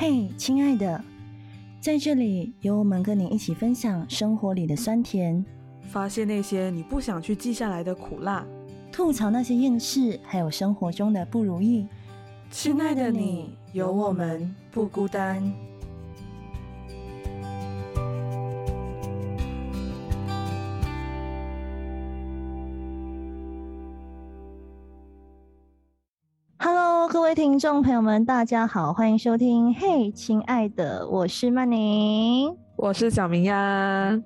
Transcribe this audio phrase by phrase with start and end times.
[0.00, 1.02] 嘿，亲爱的，
[1.80, 5.44] 在这里有我们跟你一起分享生活里的酸甜，
[5.90, 8.46] 发现那些你不想去记下来的苦辣，
[8.92, 11.84] 吐槽那些厌世，还有生活中的不如意。
[12.48, 15.52] 亲爱的你，有我们不孤单。
[27.28, 29.74] 位听众朋友们，大家好，欢迎收听。
[29.74, 34.18] 嘿，亲爱的，我是曼宁，我是小明呀。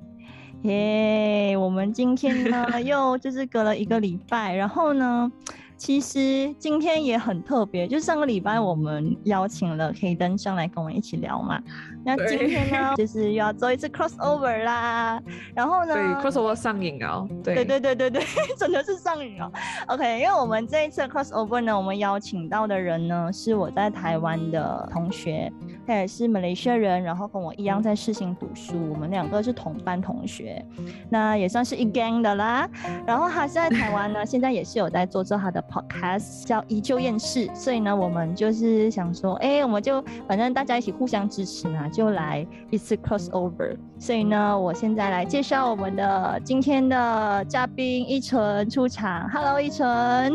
[0.62, 5.33] 耶，我们今天呢， 又就是隔了一个礼拜，然后呢。
[5.77, 11.60] 其实今天也很特别，就是上个礼拜我们邀请了黑灯上来跟我们一起聊嘛。
[12.05, 15.20] 那今天呢， 就是又要做一次 crossover 啦。
[15.55, 17.29] 然后呢，对 crossover 上瘾哦。
[17.43, 18.23] 对对对对对对，
[18.56, 19.51] 真的是上瘾哦。
[19.88, 25.52] OK，因为我们这一次 crossover 呢，我们邀请到的人呢，是我在台湾的同学，
[25.87, 30.65] 他也是马来西亚人，然后跟我一样在世新读书，我们两个是同班同学，
[31.10, 32.68] 那也算是一 gang 的啦。
[33.07, 35.60] 然后他在台湾呢， 现在也是有在做做他的。
[35.73, 43.76] Podcast 叫依旧厌世，所以呢，我们就是想说，哎，我们就反正大家一起互相支持嘛，就来一次 crossover。
[43.98, 49.29] 所以呢，我现在来介绍我们的今天的嘉宾依晨出场。
[49.30, 50.32] Hello，依纯。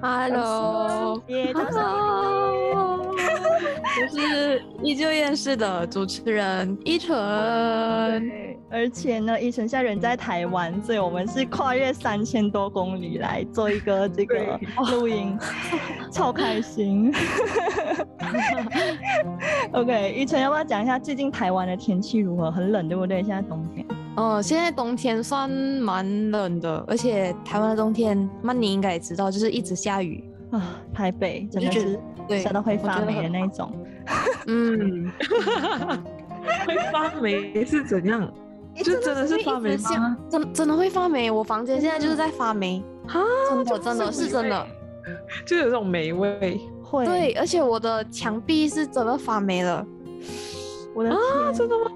[0.00, 2.22] Hello，耶，大家好。
[4.02, 7.16] 我 是依旧厌世的主持人依纯，
[8.70, 14.58] 而且呢，依晨现在人在台湾，所以我们是跨越三千多公里来做一个这个
[14.90, 15.36] 录音，
[16.12, 17.12] 超开心。
[19.72, 22.50] OK，依晨要不要讲一下最近台湾的天气如何？
[22.50, 23.22] 很冷，对不对？
[23.22, 23.84] 现在冬天。
[24.16, 30.80] 哦，现在冬天算蛮冷的，而且台湾的冬天，那你应该也知道，就是一直下雨啊。
[30.94, 31.98] 台北真的是。
[32.40, 33.74] 下到会发霉的那种，
[34.46, 35.10] 嗯，
[36.64, 38.32] 会发霉是怎样？
[38.82, 40.16] 就真的是发霉吗？
[40.28, 41.30] 真真的会发霉？
[41.30, 43.20] 我房间现在就是在发霉啊！
[43.48, 44.66] 真的真的是真的，
[45.46, 46.60] 就有这种霉味。
[46.82, 49.86] 会，对，而且我的墙壁是真的发霉了。
[50.94, 51.90] 我的啊，真的吗？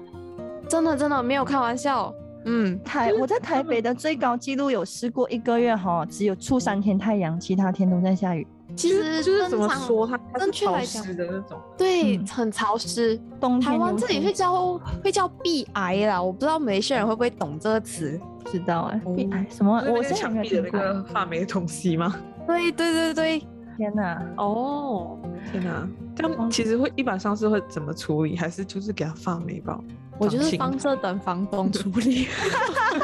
[0.67, 2.13] 真的真的没有开玩笑。
[2.45, 8.47] 嗯，台我在台北的最高纪录有试过一个月哈，只有出三天太阳，其他天都在下雨。
[8.75, 13.19] 其实就是怎么说，它正确来讲的那种，对，很潮湿。
[13.39, 18.19] 冬台湾这里会叫会叫壁癌啦，我不知道梅些人会不会懂这个词？
[18.43, 19.81] 不知道哎，壁癌什么？
[19.87, 22.15] 我是墙壁的那个发霉的东西吗？
[22.45, 23.47] 对对对对，
[23.77, 24.21] 天哪！
[24.37, 25.17] 哦，
[25.51, 25.87] 天哪！
[26.15, 28.37] 这样其实会一般上是会怎么处理？
[28.37, 29.79] 还是就是给它发霉吧？
[30.17, 32.27] 我就是放着等房东处理，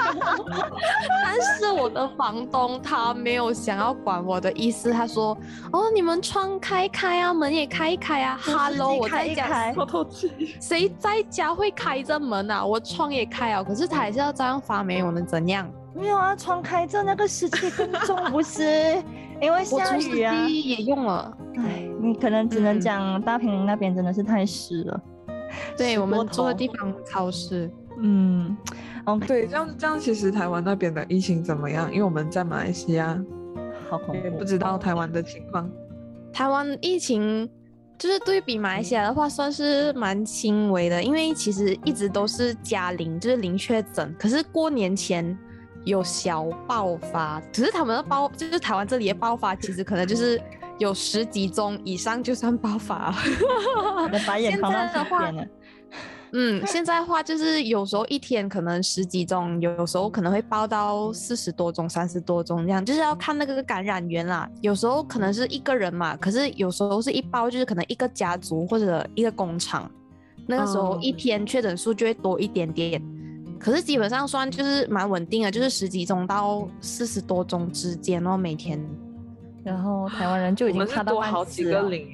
[1.24, 5.38] 但是我的房东他没有想要管我的意思，他说
[5.74, 12.66] ：“哦，你们窗开开啊，门也开一开啊。” Hello，我在家透透气， 谁在家会开着门啊？
[12.66, 15.70] 我窗也开啊，可是他还是要照样发霉，我能怎样？
[15.94, 18.64] 没有啊，窗开着那个湿气更重，不是？
[19.42, 20.34] 因为下雨啊。
[20.48, 25.02] 也用了，哎，你可能只能讲大平林那边真的是太湿了。
[25.78, 27.69] 对我们住的地方超市，
[28.00, 28.56] 嗯
[29.06, 31.91] ，OK，对，这样这样，其实台湾那边的疫情怎么样？
[31.91, 33.19] 因为我们在马来西亚，
[33.89, 35.69] 好恐怖，不知道台湾的情况。
[36.31, 37.50] 台湾疫情
[37.97, 44.16] 就是对比马来西亚的话，算是蛮轻微的，因为其实一直都是加零，就是零确诊。
[44.19, 45.38] 可是过年前
[45.83, 50.41] 有小爆发，只是他们的爆，就是台湾这里的爆发，其实可能就是。
[50.81, 53.14] 有十几宗以上就算爆发，
[54.40, 55.31] 现在的话，
[56.34, 64.50] 嗯，现在的话就是有时候一天可能十几宗，有时候可能会爆到四十多宗、三十多宗这样，就是要看那个感染源啦。
[64.62, 69.88] 有时候可能是一个人嘛，可是有时候是一包，就是可能一个家族或者一个工厂，
[70.48, 73.00] 那个时候一天确诊数就会多一点点。
[73.59, 78.84] 可是基本上算就是蛮稳定的，就是十几宗到四十多宗之间哦，每天。
[79.64, 82.08] 然后台湾人就已经差到好几个零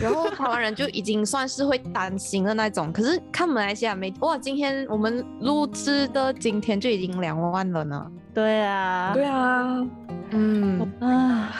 [0.00, 2.92] 然后台湾人就已经算是会担心的那种。
[2.92, 8.10] 可是看马来西亚没哇，今天我们录制的今天就已经两万了呢。
[8.32, 9.86] 对啊，对啊，
[10.30, 11.52] 嗯啊，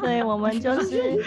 [0.00, 1.22] 所以，我们就是。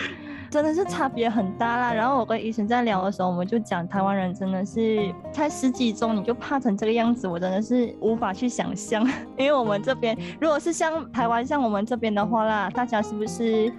[0.52, 1.94] 真的是差别很大啦。
[1.94, 5.00] 然后我跟医生在聊的时候，我们就讲台湾人真的是
[5.32, 9.02] 才十几宗你就怕成这个样子，我真的是无法去想象。
[9.38, 13.72] 因为我们这边如果是像台湾像我们这边的话啦，大家是不是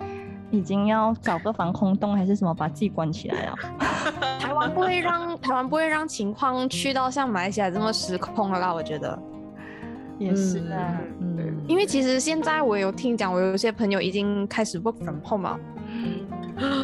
[0.51, 3.55] 已经要找个防空洞还是什么把自己关起来啊？
[4.41, 9.19] 台湾不会让台湾不会让情况去到像马来西亚这么失控了啦，我觉得
[10.19, 15.59] 也是啊，嗯，因为其实现在我有听讲，我有些朋友已经开始 work from home 了。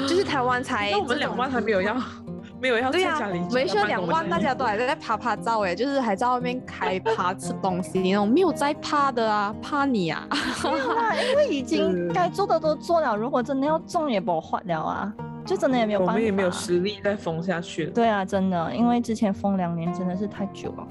[0.09, 1.95] 就是台湾才，那我们两万还没有要，
[2.61, 10.27] 没有要在对呀、家里，没事两万，大家都还在啪啪照哎，就是还在外面开趴吃东西那种，没有在怕的啊，怕你啊。
[10.65, 15.13] 没有啦，因为已经该做的都做了，如果真的要中也不换了啊，
[15.45, 16.13] 就真的也没有办法。
[16.15, 17.93] 我们也没有实力再封下去了。
[17.93, 20.87] 对啊，真的，因为之前封两年真的是太久了。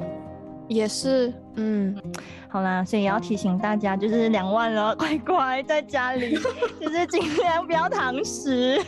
[0.68, 1.96] 也是，嗯，
[2.50, 6.36] 好啦，所以也要提醒大家，就是两万了， 乖乖在家里，
[6.80, 8.82] 就是尽量不要堂食。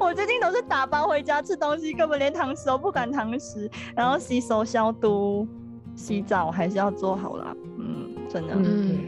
[0.00, 5.46] 我最近都是打包回家吃东西，根本连堂食都不敢堂食，然后洗手消毒、
[5.94, 7.54] 洗澡还是要做好啦。
[7.78, 8.54] 嗯，真的。
[8.54, 9.00] 嗯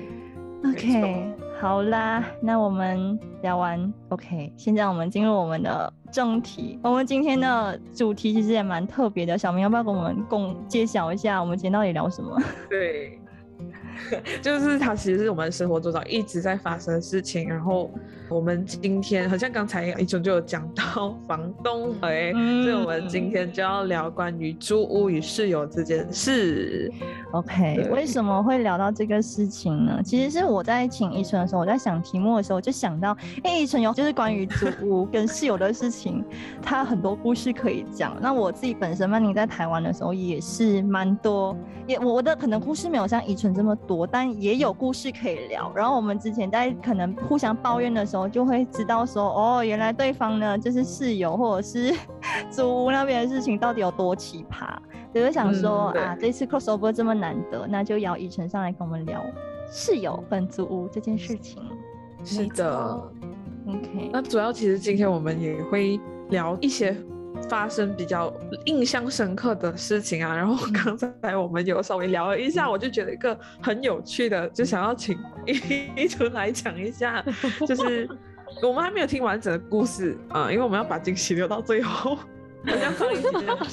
[0.65, 6.79] OK，好啦，那我们聊完 OK，现在我们进入我们的正题。
[6.85, 12.41] 我们今天的主题其实也蛮特别的，小明要不要跟我们共揭晓一下，我们今天到底聊什么？
[12.71, 13.19] 对，
[14.43, 17.49] 就是它其实是我们生活周遭一直在发生的事情。
[17.49, 17.91] 然后
[18.29, 26.91] 我们今天好像刚才一准就有讲到 房东哎，嗯所以我们今天就要聊关于租屋与室友这件事。
[27.33, 30.01] OK，为什么会聊到这个事情呢？
[30.05, 36.25] 其实是我在请依纯的时候，我在想题目的时候，就想到，哎、依纯有就是关于租屋 跟室友的事情，
[36.63, 38.17] 他很多故事可以讲。
[38.21, 41.57] 那我自己本身曼宁在台湾的时候也是蛮多，
[41.87, 45.73] 也我的可能故事没有像依纯这么多，但也有故事可以聊。
[45.75, 51.95] 然后我们之前在可能互相抱怨的时候，就会知道说，哦，原来对方呢就是室友或者是
[52.51, 54.77] 租屋那边的事情到底有多奇葩。
[55.15, 59.25] 就是想说、嗯啊，这次 crossover 这么难得，那就邀以晨上来跟我们聊
[59.71, 61.63] 室友跟租屋这件事情。
[62.23, 63.11] 是的
[63.67, 65.99] ，OK，那主要其实今天我们也会
[66.29, 66.95] 聊一些
[67.49, 68.33] 发生比较
[68.65, 70.35] 印象深刻的事情啊。
[70.35, 75.19] 然后刚才我们有稍微聊了一下，我就觉得一个很有趣的，就想要请
[75.97, 77.25] 一纯来讲一下，
[77.67, 78.09] 就是
[78.63, 83.59] 我们还没有听完整的故事啊、因为我们要把惊喜留到最后，好像上一集这样。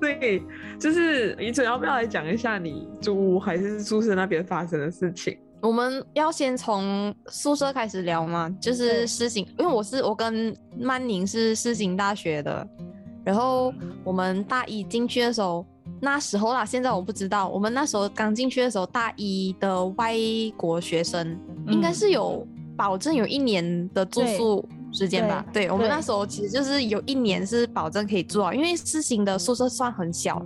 [0.00, 0.42] 对，
[0.78, 5.38] 就是怡纯要不要来讲一下你住屋还是宿舍那边发生的事情？
[5.64, 8.54] 我们要先从宿舍开始聊吗？
[8.60, 12.68] 就是对世行，因为我是我跟曼宁是世行大学的，
[13.24, 13.72] 然后
[14.04, 15.64] 我们大一进去的时候，
[16.02, 20.14] 那时候啦，现在我不知道，我们那时候刚进去的时候，大一的外
[20.54, 21.34] 国学生
[21.68, 22.46] 应该嗯是有
[22.76, 25.46] 保证有一年的住对宿时间吧？
[25.50, 30.44] 对我们那对时候其实就是有一年是保证可以住啊，因为世行的宿舍算很小，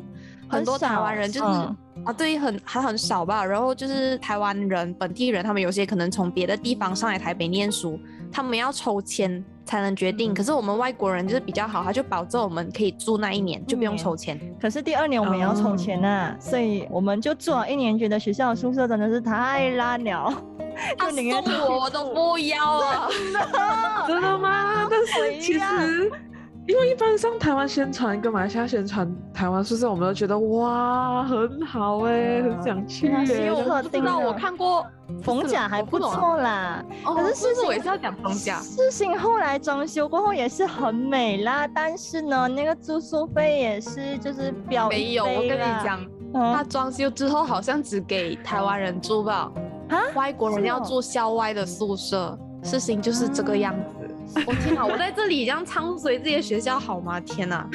[0.49, 1.47] 很多台湾人就是。
[1.47, 3.45] 嗯啊，对，很还很少吧。
[3.45, 7.99] 然后就是台湾人、本地人，他们有些可能从别的地方上来台北念书，
[8.33, 10.33] 他们要抽签才能决定。
[10.33, 14.39] 嗯可是我们外国人就是比较好，他就保证我们可以住那一年，就不用抽签。
[14.61, 20.33] 可是第二年我们也要抽哦钱呐、所以我们就住了一年，觉得学校的宿舍真的是太烂了，
[20.97, 23.09] 他就宁愿送我我都不要了。
[24.07, 24.87] 真的吗？
[24.91, 26.11] 但是其实，
[26.69, 34.87] 因为一般上台湾宣传跟马来西亚宣传台湾宿舍，我们都觉得哇很好哎、很想去那是哎、有特定不知道我看过
[35.23, 36.85] 逢甲还不错啦。
[37.07, 38.61] 哦，可是事情我也是要讲逢甲。
[38.61, 46.05] 事情后来装修过后也是很美啦，但是呢，那个住宿费也是就是标没有，我跟你讲，
[46.35, 49.51] 他嗯，装修之后好像只给台湾人住吧，
[49.89, 50.03] 啊？
[50.15, 53.98] 外国人要住校外的宿舍，事情就是这个样子。
[54.47, 57.19] 我、天哪，我在这里这样唱衰自己的学校好吗？
[57.21, 57.69] 天哪，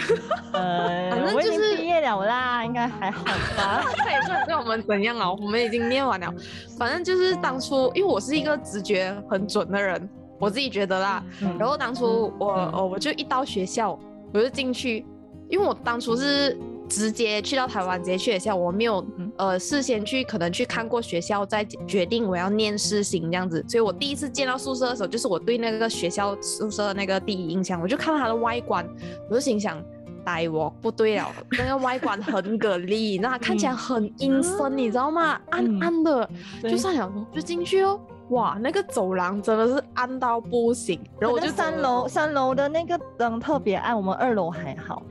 [0.54, 3.24] 呃，反正我已经就是毕业了啦，应该还好
[3.58, 3.84] 吧？
[3.98, 6.34] 他也不能对我们怎样啊，我们已经念完了。
[6.78, 11.24] 反正就是当初，因为我是一个直觉很准的人，我自己觉得啦。
[11.42, 13.98] 嗯然后当初我哦，我就一到学校，
[14.34, 15.06] 我就进去，
[15.50, 23.64] 因为我当初是直接去到台湾，直接去学校，我没有嗯呃事先去可能去看过学校，再决定我要念试行这样子。
[23.68, 28.88] 所以我第一次见到宿舍的时候，就是我对那个学校宿舍的那个第一印象，我就看到它的外观，
[29.30, 29.84] 我就心想。
[30.26, 35.38] 呆我不对了，那个外观很给力，那看起来很阴森，你知道吗？
[35.50, 36.30] 暗嗯暗的，
[36.62, 38.00] 对就上想说就进去哦，
[38.30, 45.04] 哇，那个走廊真的是暗到不行，然后我就三楼，三楼的那个灯特别暗，我们二楼还好。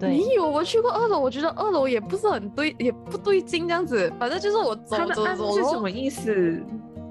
[0.00, 4.10] 对没，有，我去过二楼，我觉得二楼也不是很对，也不对劲这样子。
[4.18, 6.60] 反正就是我走它的暗走走，是什么意思？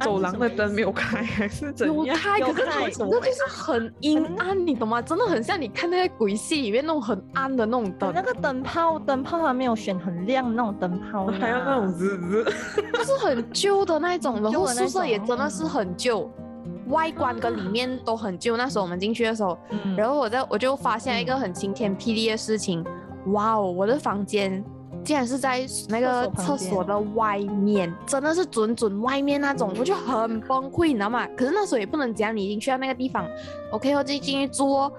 [0.01, 2.05] 走廊的灯没有开还是怎样？
[2.05, 5.01] 有开，可是它那就是很阴暗，你懂吗？
[5.01, 12.45] 真的很像你看那些鬼戏里面那种很暗的那种灯，那个灯泡，灯泡还没有选很亮那种灯泡啦，还要那种滋滋。
[12.95, 16.31] 就是很旧的那种，然后宿舍也真的是很旧，
[16.89, 18.55] 外观跟里面都很旧。
[18.55, 22.85] 那时候我们进去的时候，嗯，然后我在我就发现一个很晴天霹雳的事情，
[23.27, 24.63] 哇哦，我的房间
[25.03, 31.27] 竟然是在那个厕所的外面，真的是准准外面那种，我就很崩溃，你知道吗？
[31.37, 33.25] 可是那时候也不能讲，你已经去到那个地方
[33.71, 34.91] ，OK，我自己进去住哦，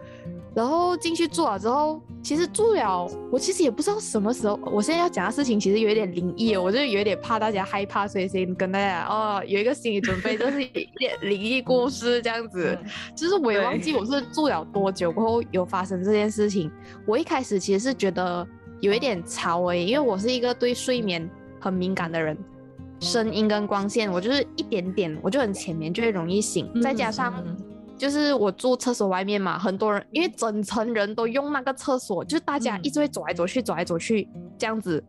[0.54, 4.58] 然后进去住了之后，其实住了，我其实也不知道什么时候。
[4.70, 12.78] 我现在要讲的事情其实有一点灵异，我就有点怕大家害怕，所以先跟大家哦有一个心理准备，就是一点灵异故事这样子。
[13.16, 16.70] 就是我也忘记我是住了多久过后有发生这件事情。
[17.06, 18.46] 我一开始其实是觉得
[18.80, 22.36] 有一点吵诶，因为我是一个对睡眠很敏感的人，
[23.00, 27.32] 声音跟光线我就是一点点我就很浅眠就会容易醒，再加上。
[28.00, 34.26] 就是我住厕所外面嘛，很多人因为整层人都用那个厕所，就是大家一直会走来走去，走来走去
[34.56, 35.04] 这样子。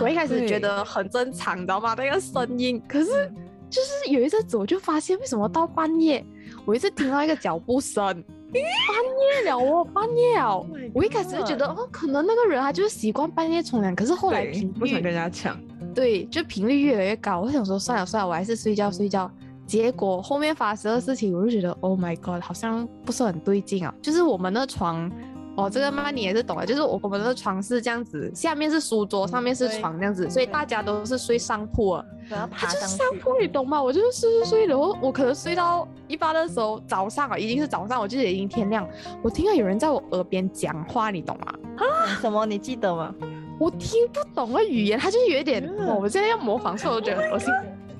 [0.00, 1.94] 我一开始觉得很正常，你知道吗？
[1.96, 3.30] 那个声音，可是
[3.70, 6.24] 就是有一阵子我就发现，为什么到半夜
[6.64, 8.04] 我一直听到一个脚步声？
[8.52, 10.66] 半夜了哦，半夜哦。
[10.92, 15.56] 我一开始就觉得哦，可能那个人他就是习惯半夜冲凉，可是后来频率不想跟人家抢，
[15.94, 17.40] 对，就频率越来越高。
[17.40, 19.30] 我想说算了算了，我还是睡觉睡觉。
[19.66, 23.92] 结果后面发生的事情，我就觉得，Oh my God，好像不是很对劲啊。
[24.00, 25.10] 就是我们的床，
[25.56, 32.04] 哦，这个妈你也是懂的，就是我我们的床是这样子，下面是书桌，上面是床这样子，所以大家都是睡上铺啊。
[32.50, 33.82] 他就是上铺，你懂吗？
[33.82, 38.88] 我就是睡睡睡，然后我可能睡到一半的时候，早上啊，已经是早上，我记得已经天亮，
[39.22, 41.54] 我听到有人在我耳边讲话，你懂吗？
[41.78, 42.06] 啊？
[42.20, 42.46] 什么？
[42.46, 43.14] 你记得吗？
[43.58, 45.66] 我听不懂的语言，他就是有一点，
[45.98, 47.52] 我现在要模仿，所以我觉得很恶心。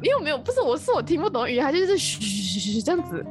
[0.06, 3.24] 没有没有，不是我是我听不懂语言，他就是嘘嘘嘘这样子。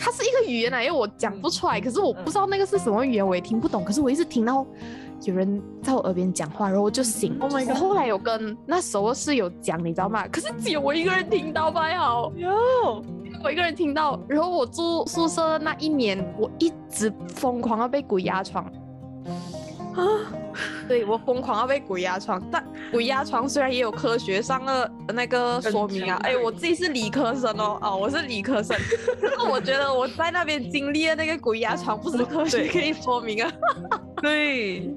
[0.00, 3.84] 它是一个语言来，因为我讲不出来，可是我不知道那个是什么语言，我也听不懂。
[3.84, 4.66] 可是我一直听到
[5.24, 7.36] 有人在我耳边讲话，然后我就醒。
[7.38, 7.76] Oh my god！
[7.76, 10.26] 后来有跟那时候是有讲，你知道吗？
[10.28, 12.50] 可是只有我一个人听到，还好有
[13.44, 14.18] 我一个人听到。
[14.26, 18.64] 然后我住宿舍那一年，我一直疯狂要被鬼压床。
[19.94, 20.02] 啊，
[20.88, 28.76] 对我疯狂要被鬼压床，但鬼压床虽然也有科学上的那个说明啊，哎，我自己是理科生哦，哦，我是理科生，
[29.20, 33.52] 可是我觉得我在那边经历的那个鬼压床不是科学可以说明啊，
[34.22, 34.90] 对。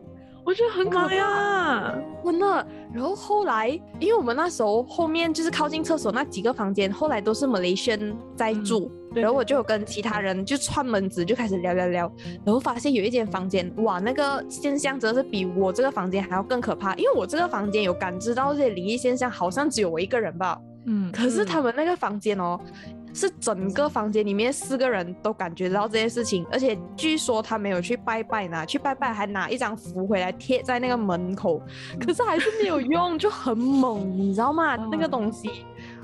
[0.45, 2.67] 我觉得很可怕，真的。
[2.93, 12.11] 然后后来，因为我们那时候后面就是靠近厕所那几个房间，后来都是 Malaysian 在住，然后我就跟其他人就串门子，就开始聊聊聊，
[12.45, 22.59] 然后发现有一间房间，哇，那个现象真的是比我这个房间还要更可怕，因为我这个房间有感知到这些灵异现象，好像只有我一个人吧，嗯，可是他们那个房间哦。
[23.15, 31.61] 是整个房间里面四个人都感觉到这件事情，而且据说他没有去拜拜呢，去拜拜还拿一张符回来贴在那个门口，
[32.03, 34.75] 可是还是没有用，就很猛，你知道吗？
[34.91, 35.47] 那个东西，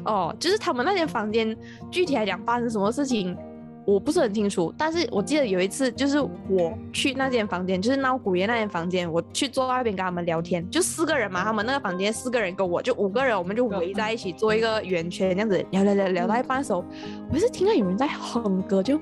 [0.06, 1.56] 哦，就是他们那间房间，
[1.92, 3.38] 具体来讲发生什么事情。
[3.86, 16.86] 我不是很清楚，但是我记得有一次，就是我去那间房间，就是闹古爷那间房间，我去坐那边跟他们聊天，就四个人嘛，他们那个房间四个人跟我就五个人，我们就围在一起做一个圆圈，这样子聊聊聊聊到一半的时候，
[17.32, 19.02] 我是听到有人在哼歌，就嗯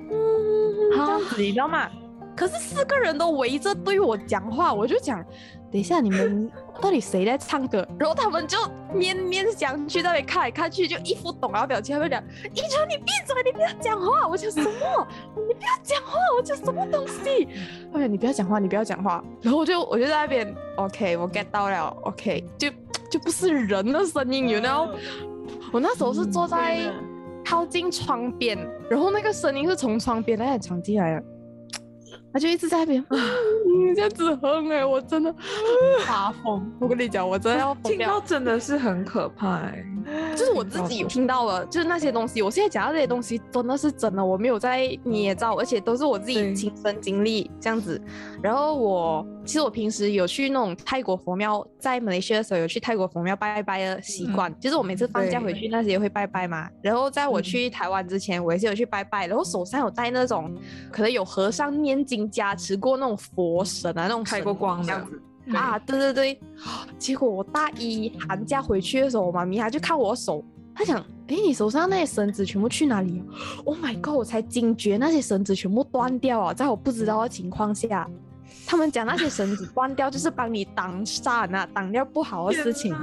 [0.91, 1.89] 这样子，你知道吗？
[2.33, 5.21] 可是四个人都围着对我讲话，我就讲。
[5.71, 6.49] 等一下，你们
[6.81, 7.85] 到底谁在唱歌？
[7.99, 8.57] 然后他们就
[8.93, 11.93] 面面相觑，那边看来看去，就一副懂啊表情。
[11.95, 14.69] 他们讲：“一川，你闭嘴，你不要讲话。”我讲什么？
[15.35, 16.19] 你不要讲话。
[16.37, 17.47] 我讲什么东西？
[17.91, 22.69] 他讲：“你不要讲话，你不要讲话。”然后我就我就在那边，OK，我 get 到了，OK，就
[23.11, 24.89] 就不是人的声音，you know？
[25.73, 26.91] 我那时候是坐在
[27.43, 28.57] 靠近窗边，
[28.89, 31.23] 然后那个声音是从窗边那边传进来的。
[32.31, 33.03] 他就一直在那边，
[33.67, 35.33] 你这样子哼哎，我真的
[36.05, 36.71] 发疯。
[36.79, 39.83] 我跟你讲，我真的要听到真的是很可怕哎。
[40.37, 42.41] 就是我自己听到了，就是那些东西。
[42.41, 48.01] 我现在讲到这些东西真的是真的，我没有在捏造，而且都是我自己亲身经历这样子。
[48.41, 54.53] 然后我其实我平时有去那种泰国佛庙，在马来西亚的时候有去泰国佛庙拜拜的习惯。
[54.59, 56.69] 就是我每次放假回去那些会拜拜嘛。
[56.81, 60.53] 然后在我去台湾之前，我也是有去拜拜，然后手上有带那种
[60.91, 65.21] 可能有和尚念经加持过那种佛神啊，那种开过光这样子。
[65.55, 66.41] 啊，对对对，
[66.99, 70.43] 结果我大一寒假回去的时候，我妈咪她就看我手，
[70.75, 73.23] 她想，哎，你手上那些绳子全部去哪里
[73.63, 74.13] ？Oh my god！
[74.13, 78.05] 我才惊觉那些绳子全部断掉啊，在我不知道的情况下，
[78.67, 82.93] 他们讲那些绳子断掉就是帮你挡煞啊，挡掉不好的事情。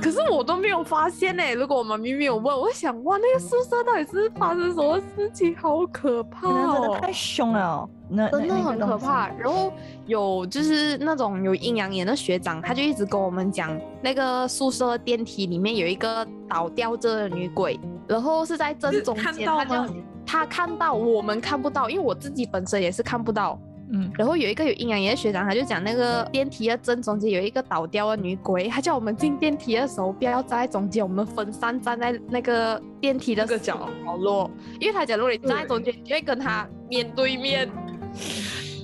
[0.00, 1.54] 可是我都没有发现呢。
[1.54, 5.54] 如果我妈咪没有问，我想哇，那个宿舍到底是发生什么事情？
[5.56, 6.98] 好可怕哦！
[7.00, 9.28] 太凶了哦，那真的很可怕。
[9.38, 9.72] 然后
[10.06, 19.46] 有就是那种有阴阳眼的学长，他就一直跟我们讲，那个宿舍电梯里面有一个倒吊着的女鬼，然后是在正中间。
[19.46, 19.94] 他就
[20.26, 23.58] 他看到，我们看不到，因为我自己本身也是看不到。
[23.94, 37.70] 嗯，然后有一个有阴阳眼的学长，他就讲那个电梯的正中间有一个倒吊的女鬼，他叫我们进电梯的时候不要站在中间，我们分散站在那个电梯的角角落，因为他讲如果你站在中间，你就会跟他面对面。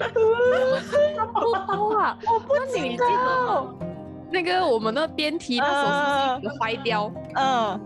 [0.01, 2.17] 不包啊！
[2.27, 3.77] 我不那你记得？
[4.31, 7.13] 那个我们的电梯那时候是坏掉？
[7.35, 7.79] 嗯，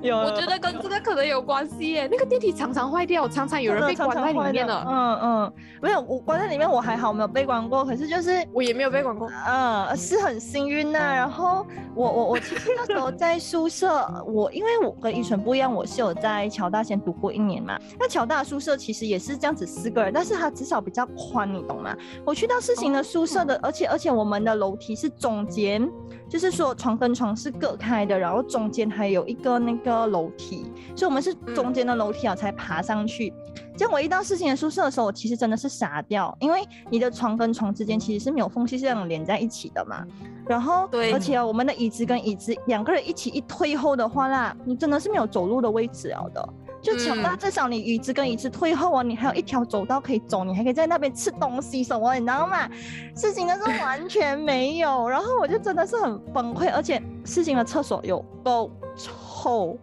[0.00, 2.08] 有，我觉得跟这个可能有关系耶。
[2.10, 4.84] 那个电梯常常坏掉，常常有人被关在里面的。
[4.86, 5.52] 嗯嗯，
[5.82, 7.84] 没有，我关在里面我还好，没有被关过。
[7.84, 9.28] 可是就是我也没有被关过。
[9.46, 10.98] 嗯，是很幸运呐。
[10.98, 17.78] 然后我我我其实那时候在宿舍，我因为我跟依纯不一样，我是有在乔大先读过一年嘛。
[17.98, 21.96] 那乔大宿舍其实也是这样子四个人，但是它至少比较宽，你懂吗？
[22.24, 25.90] 我去到四行的宿舍的，而且而且我们的楼梯是中间。
[26.28, 33.32] 就是说床跟床是隔开的，然后中间还有一个那个楼梯，所以我们是中间的楼梯啊才爬上去。
[33.76, 40.04] 这样我一到四星的宿舍的时候，我其实真的是傻掉，因为你的床跟床之间其实是没有缝隙，是这样连在一起的嘛。
[40.48, 46.48] 然后，对，而且我们的椅子跟椅子两个人一起一退后的话啦，你真的是没有走路的位置了的。
[46.80, 52.68] 就强到至少你椅子跟椅子退后啊，你还有一条走道可以走，你还可以在那边吃东西什么，你知道吗？
[53.14, 59.12] 事情的时候完全没有，然后我就真的是很崩溃，而且事情的厕所有够臭，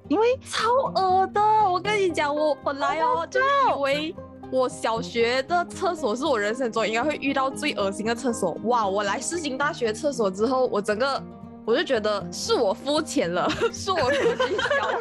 [0.07, 1.41] 因为超恶的。
[1.71, 4.15] 我跟你讲，我本来哦就以为
[4.51, 8.87] 我小学的厕所是我人生中应该会遇到最恶心的厕所，哇！
[8.87, 11.21] 我来世新大学厕所之后，我整个。
[11.67, 14.99] 我就觉得是我肤浅了， 是我格局小了。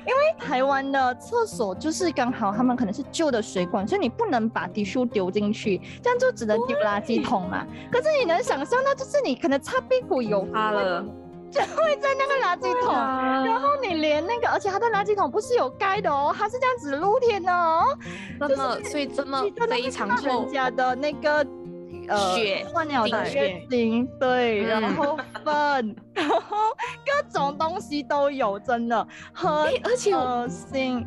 [0.00, 7.64] 因为台湾的厕所就是刚好他们可能是旧的水管，所以你不能把滴数丢进去，这样就只能丢垃圾桶嘛。
[7.92, 11.04] 可是你能想象到，就是你可能擦屁股有它了，
[11.50, 17.98] 就会在那个垃圾桶，然后你连那个，而且它的垃圾桶不是有盖的哦，它是这样子露天的哦，
[18.40, 20.44] 真的，所以真的非常臭。
[20.44, 21.46] 人家的那个。
[22.10, 22.38] 呃，
[22.72, 25.14] 换鸟的血精，对，然后
[25.44, 26.56] 粪， 然后
[27.04, 31.06] 各种东西都有，真的很恶心。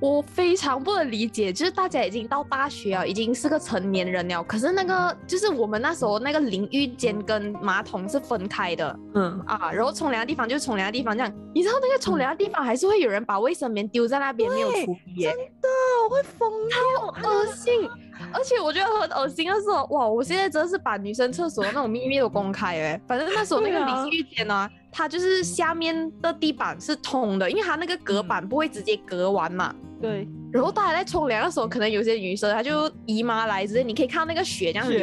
[0.00, 15.68] 我非常不能理解，就是大家已经到大学了，已经是个成年人了，可是那个就是我们那时候那个淋浴间跟马桶是分开的，嗯啊，然后冲凉的地方就是冲凉的地方，这样，你知道那个冲凉的地方还是会有人把卫生棉丢在那边没有处理，真的
[16.04, 17.88] 我会疯掉，恶心。
[18.32, 20.08] 而且我觉得很恶心的是，哇！
[20.08, 23.00] 我现在真的是把女生厕所那种秘密都公开哎。
[23.06, 29.72] 反正那时候那个淋浴间呢，它就是下面的地板是通的，因为它那个隔板不会直接隔完嘛。
[30.00, 30.28] 对。
[30.52, 34.98] 然后大家在冲凉的时候，可能有些女生她就姨妈来之类，你可以看到那个血这样流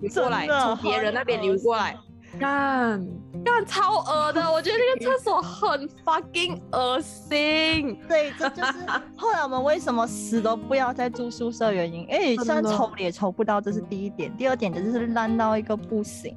[0.00, 1.96] 流过来，从别人那边流过来。
[2.38, 3.02] 干
[3.42, 7.98] 干超恶的，我觉得那个厕所很 fucking 恶心。
[8.06, 8.74] 对，这就是
[9.16, 12.06] 后来我们为什么死都不要再住宿舍原因。
[12.10, 14.30] 哎，虽然抽也抽不到，这是第一点。
[14.36, 16.36] 第二点就是烂到一个不行。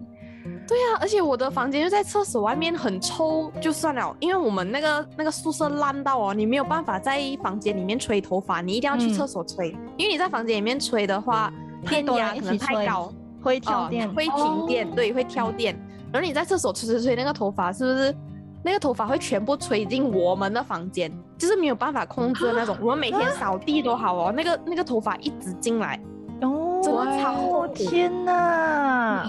[0.69, 11.51] 对啊，而且我的房间就在厕所外面，很臭就算了，因为我们那个那个宿舍烂到哦，你没有办法在房间里面吹头发，你一定要去厕所吹，因为你在房间里面吹的话，
[11.87, 13.11] 电压可能太高。
[13.41, 15.73] 会跳电，会停电，对，会跳电。
[16.11, 18.15] 然后你在厕所吹吹吹，那个头发是不是？
[18.61, 22.77] 那个头发会全部吹进我们的房间，就是没有办法控制的那种。
[22.81, 25.97] 我们每天扫地都好哦，那个那个头发一直进来，
[26.41, 29.25] 哦，真的超天哪！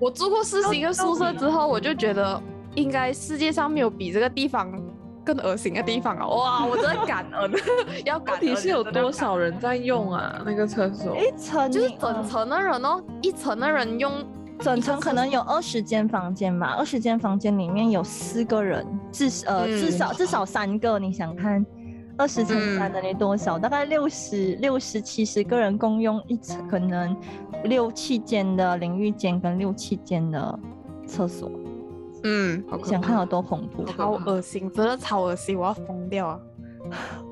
[0.00, 2.42] 我住过四十一个宿舍之后，我就觉得
[2.74, 4.68] 应该世界上没有比这个地方。
[5.22, 6.26] 更恶心的地方啊！
[6.26, 7.52] 哇，我真的感恩，
[8.06, 8.40] 要感恩。
[8.40, 10.42] 到底是有多少人在用啊？
[10.46, 14.10] 那个厕所一层就是整层的人哦，一层的人用，
[14.60, 20.98] 整层可能有二十间房间吧，二十间房间里面有四个人，至呃至少至少三个。
[20.98, 21.64] 你想看
[22.20, 23.58] 二十乘三等于多少？
[23.58, 27.16] 大概六十六十七十个人共用一层，可能
[27.64, 30.58] 六七间的淋浴间跟六七间的
[31.06, 31.50] 厕所。
[32.24, 36.40] 嗯，想看有多恐怖，超恶心，真的超恶心，我要疯掉啊！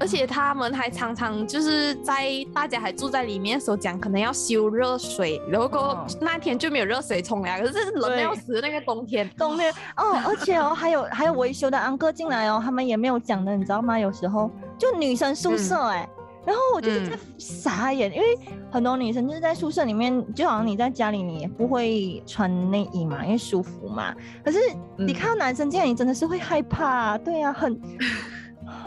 [0.00, 13.98] 而且他们还常常就是在大家还住在里面的时候讲，可能要修热水，然后那天就没有热水冲凉，可是冷的要死，那个冬天，冬天哦，而且哦，还有还有维修的安哥进来哦，他们也没有讲的，你知道吗？
[13.98, 16.08] 有时候就女生宿舍哎。
[16.46, 18.26] 然后我就是在傻眼，因为
[18.72, 24.14] 很多女生就是在宿舍里面，就好像你在家里，你也不会穿内衣嘛，因为舒服嘛。
[24.42, 24.58] 可是
[24.96, 27.78] 你看到男生这样，你真的是会害怕，对呀，很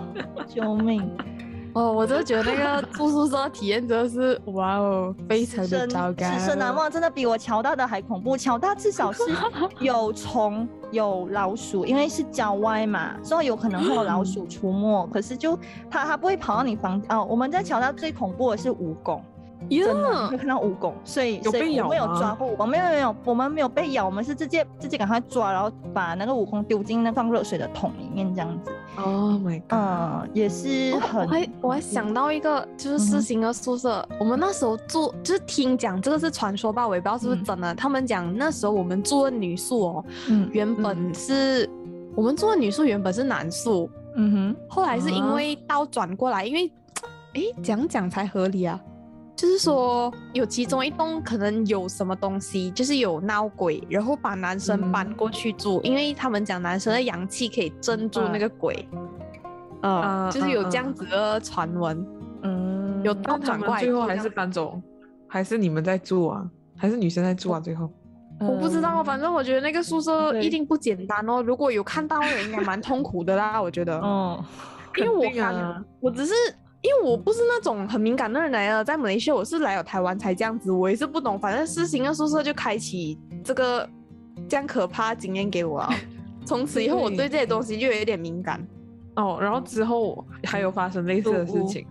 [0.47, 1.09] 救命。
[1.75, 8.37] 哦，我真的觉得那个 住宿舍体验真的是哇哦，非常的糟糕，此生难忘，真的比我乔大的还恐怖。
[8.37, 9.23] 乔大至少是
[9.81, 15.09] 有虫有老鼠，因为是郊外嘛，所以有可能会有老鼠出没。
[15.11, 15.57] 可是就
[15.89, 17.25] 它它不会跑到你房哦。
[17.27, 19.23] 我们在乔大最恐怖的是蜈蚣，呀
[19.69, 28.71] 真的会看到蜈蚣，所以有被咬所以我们有抓过蜈蚣，没有没有，我们没有被咬，我们是直接直接赶快抓，然后把那个蜈蚣丢进那放热水的桶里面这样子。
[28.95, 29.71] Oh my god！
[29.71, 37.73] 嗯，也是哦很我还我还想到一个，就是嗯四星的宿舍，我们那时候住，就是听讲这个是传说吧，我也不知道是不是嗯真的。
[37.75, 41.67] 他们讲那时候我们住的女宿哦，嗯原本是、
[42.15, 46.71] 我们住的女宿原本是男宿，嗯哼后来是因啊为倒转过来，因为
[47.33, 48.79] 哎讲讲才合理啊。
[49.35, 58.87] 就是说，有其中一栋可能有什么东西，就是有闹鬼，然后把男生搬嗯过去住，因为他们讲男生的阳气可以镇住那个鬼，
[59.81, 62.05] 呃，啊就是有啊这样子的传闻。
[62.43, 64.79] 嗯，有那他们倒转过来最后还是搬走，
[65.27, 66.45] 还是你们在住啊？
[66.77, 67.59] 还是女生在住啊？
[67.59, 67.89] 最后
[68.39, 71.41] 我不知道，反正我觉得那个宿舍一定不简单哦。
[71.41, 73.61] 如果有看到的人，应该蛮痛苦的啦。
[73.61, 74.43] 我觉得， 嗯
[74.97, 76.33] 因为我刚、肯定啊我只是
[76.83, 81.39] 因为我不是那种很敏感的人来的，在马来西亚我是来了台湾才这样子，我也是不懂。
[81.39, 83.89] 反正四星的宿舍就开启这个
[84.47, 85.89] 这样可怕的经验给我了。
[86.45, 88.61] 从此以后，我对这些东西就有一点敏感。
[89.15, 91.85] 哦，然后之后还有发生类似的事情，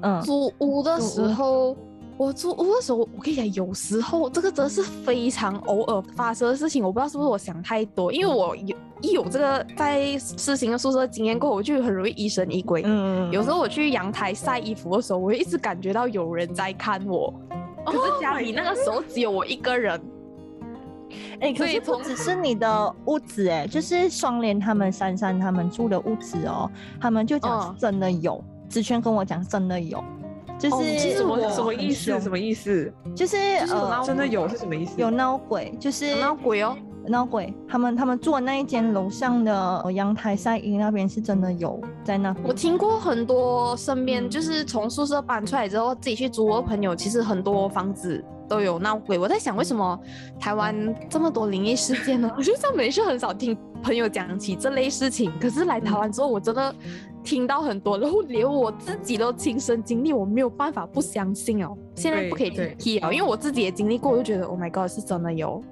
[0.00, 1.76] 嗯租屋的时候，
[2.16, 6.82] 我租屋的时候，我跟你讲，有时候这个真的是非常偶尔发生的事情。
[6.82, 12.82] 我不知道是不是我想太多，因为我有一有这个在事情的宿舍经验过后，我就很容易疑神疑鬼。
[12.84, 17.32] 嗯有时候我去阳台晒衣服的时候，我会一直感觉到有人在看我。
[17.84, 20.00] 可是家里那个时候只有我一个人，
[21.40, 30.02] 哎、可是不从只是你的屋子、哎，就是双联他们珊珊他们住的屋子哦，他们就讲真的有，子轩跟我讲真的有，
[30.70, 32.20] 就是、哦其实什么我什么意思？
[32.20, 32.92] 什么意思？
[33.14, 33.36] 就是
[34.04, 34.94] 真的有是什么意思？
[34.96, 36.76] 有闹鬼，就是有闹鬼哦。
[37.06, 42.34] 闹鬼，他们他们住的那一间楼上的呃阳台晒衣那边是真的有在那。
[42.42, 49.18] 我听过很多身边嗯就是从宿舍搬出来之后自己去租的朋友，其实很多房子都有闹鬼。
[49.18, 49.98] 我在想，为什么
[50.38, 52.30] 台湾这么多灵异事件呢？
[52.36, 56.74] 我就在美是很少听朋友讲起这类事情，可是来台湾之后，我真的
[57.22, 61.76] 听到很多，然后连我自己都亲身经历，我没有办法不相信哦。
[61.94, 65.62] 现在不可以对提哦，因为我自己也经历过，我就觉得 Oh my God，是真的有。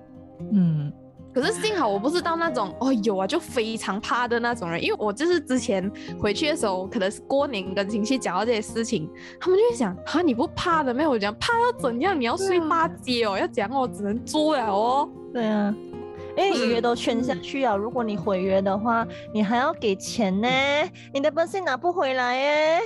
[0.53, 0.93] 嗯
[1.35, 9.09] 可是幸好我不是到那种哦有啊就非常怕的那种人，因为我就是之前回去的时候，可能是过年跟亲戚讲到这些事情，
[9.41, 11.11] 他们就会想啊你不怕的没有？
[11.11, 12.19] 我讲怕要怎样？
[12.21, 15.09] 你要睡对啊大街哦，要讲我，只能租了哦。
[15.33, 15.75] 对啊，
[16.37, 20.49] 因为你约嗯都签下去啊，如果你毁约的话，你还要给钱呢，
[21.15, 22.81] 你的本性拿不回来耶。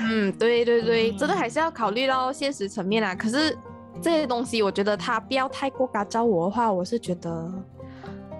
[0.00, 3.14] 嗯，对对对，真的嗯还是要考虑到现实层面啊。
[3.14, 3.56] 可是
[4.02, 7.52] 这些东西，我觉得他不要太过嘎招我的话，我是觉得。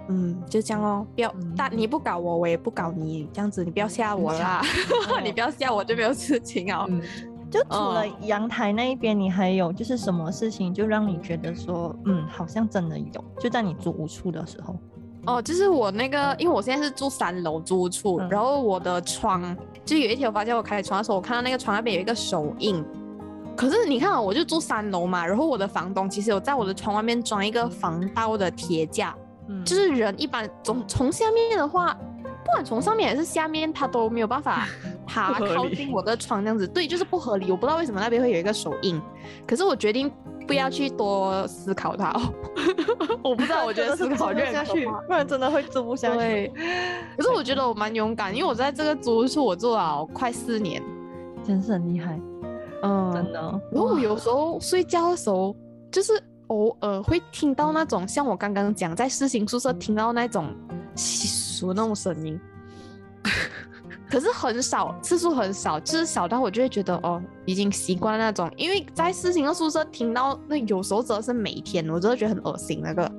[0.09, 4.61] 嗯，就这样哦，不要，嗯但你不搞我，我也不搞你，这样子你不要吓我啦，
[5.23, 5.45] 你不要。
[5.45, 6.87] 要吓我就没有事情哦。
[6.89, 6.99] 嗯，
[7.51, 14.75] 就除了嗯阳台那一边，你还有就是什么事情就让你觉得说，嗯，好像真的有，就在你租屋处的时候。
[15.27, 22.83] 哦，就是我那个，因为我现在是住三楼租屋处，嗯然后我的窗，就有一天我发现我开窗的时候，我看到那个窗那边有一个手印。
[23.55, 29.15] 可是你看啊，我就住三楼嘛，然后我的房东其实有在我的窗外面装一个防盗的铁架，
[29.47, 31.97] 嗯就是人一般从从下面的话，
[32.43, 34.67] 不管从上面还是下面，他都没有办法
[35.05, 37.51] 爬靠近我的窗这样子，对，就是不合理。
[37.51, 39.01] 我不知道为什么那边会有一个手印，
[39.47, 40.11] 可是我决定
[40.47, 42.21] 不要去多思考它哦。
[43.23, 46.17] 我不知道，我觉得思考就下去，不然真的会租不下去。
[46.17, 46.53] 对，
[47.17, 50.81] 可是我觉得我蛮勇敢，因为我在这个租屋处我住了快四年，
[51.43, 52.19] 真是很厉害，
[52.83, 53.39] 嗯，真的。
[53.71, 55.55] 然后我有时候睡觉的时候，
[55.91, 56.13] 就是
[56.47, 60.53] 偶尔会听到那种像我刚刚讲在四星宿舍听到那种
[60.95, 62.39] 稀疏那种声音，
[64.09, 68.51] 可是很少，次数很少，就是少到我就会觉得哦，已经习惯那种。
[68.57, 73.11] 因为在四星的宿舍听到那有时候真的是每天，我真的觉得很恶心那个。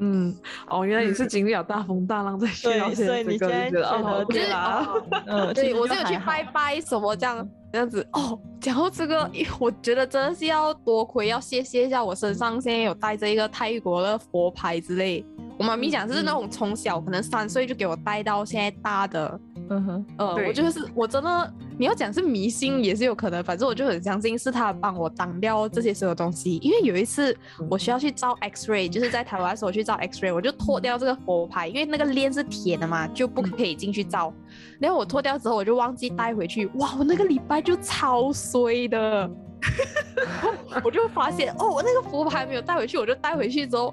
[0.00, 0.34] 嗯，
[0.68, 4.88] 哦，原来你是 经历了大风大浪再去到这个，现在就觉得哦觉得，OK 啦，
[5.26, 8.38] 嗯， 对我是有去拜拜什么这样这样子哦。
[8.60, 9.30] 讲到这个，
[9.60, 15.24] 我觉得真的是要多亏，要谢谢一下我身上现在有带着一个泰国的佛牌之类。
[15.56, 26.56] 我妈咪讲是那种从小可能三岁就给我带到现在大的，嗯哼，呃，对我就是我真的，你要讲是迷信也是有可能，反正我就很相信是他帮我挡掉这些所有东西。
[26.62, 27.36] 因为有一次
[27.70, 34.32] 我需要去照 X ray，就是在台湾的时候去照 X ray，我就脱掉这个佛牌，因为那个链是铁的嘛，就不可以进去照。
[34.80, 39.30] 然后我脱掉之后，我就忘记带回去，哇，我那个礼拜就超衰的。
[40.84, 43.92] 我就发现哦，我那个佛牌没有带回去，我就带回去之后，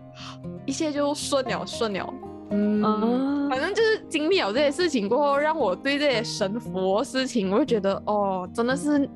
[0.65, 2.13] 一切就顺了顺了。
[2.49, 9.09] 嗯，啊，反正就是经历了这些事情过后，让我对这些神佛事情，我就觉得哦，真的是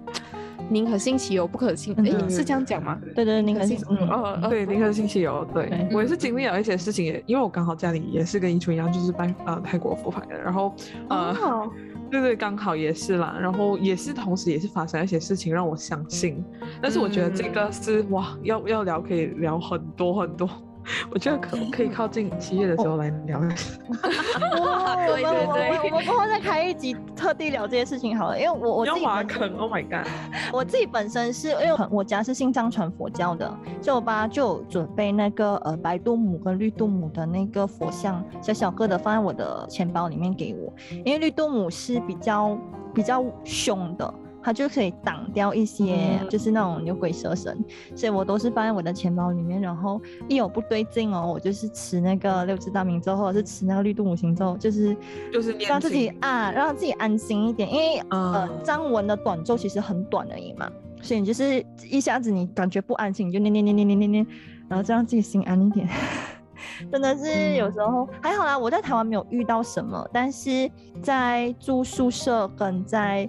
[0.69, 1.93] 宁可信其有，不可信。
[1.99, 2.99] 哎，嗯是这样讲吗？
[3.15, 5.45] 对对，宁可信嗯，哦，哦对，宁可信其有。
[5.53, 10.73] 对对我也是经历了一些事情，也因为我刚好家里也是跟依纯一样，就是拜呃泰国佛牌的，然后
[11.09, 11.33] 呃。
[11.41, 11.69] 哦
[12.11, 16.43] 对对，刚好也是啦，然后也是同时也是发生一些事情让我相信，
[16.81, 20.49] 但是我觉得这个是、哇，要要聊可以聊很多很多，
[21.11, 23.39] 我觉得可可以靠近七月的时候来聊。
[23.39, 30.07] 哇 对对我们对我们过后再开一集特地聊这些事情好了，因为我我自要己本身挖坑，Oh my god！
[30.53, 33.47] 我自己本身是因为我我家是信藏传佛教的，
[33.81, 40.73] 所以我爸就有准备那个呃白度母跟绿度母的那个佛像，小小个的放在我的钱包里面给我，
[41.05, 42.57] 因为绿度母是比较
[42.93, 44.13] 比较凶的。
[44.41, 46.29] 它就可以挡掉一些，嗯。
[46.29, 47.57] 就是那种牛鬼蛇神，
[47.95, 49.59] 所以我都是放在我的钱包里面。
[49.59, 54.95] 然后一有不对劲哦，我就是吃那个六字大明咒，或者是吃那个绿度母行咒，就是
[55.33, 58.59] 就是让自己啊，让自己安心一点，因为呃嗯。
[58.63, 60.69] 张文的短咒其实很短而已嘛，
[61.01, 64.27] 所以你就是一下子你感觉不安心，你就念念念念念念念，
[64.67, 65.87] 然后这样自己心安一点。
[66.91, 70.69] 真的是有时候、还好啦，我在台湾没有遇到什么，但是
[71.01, 73.27] 在住宿舍跟在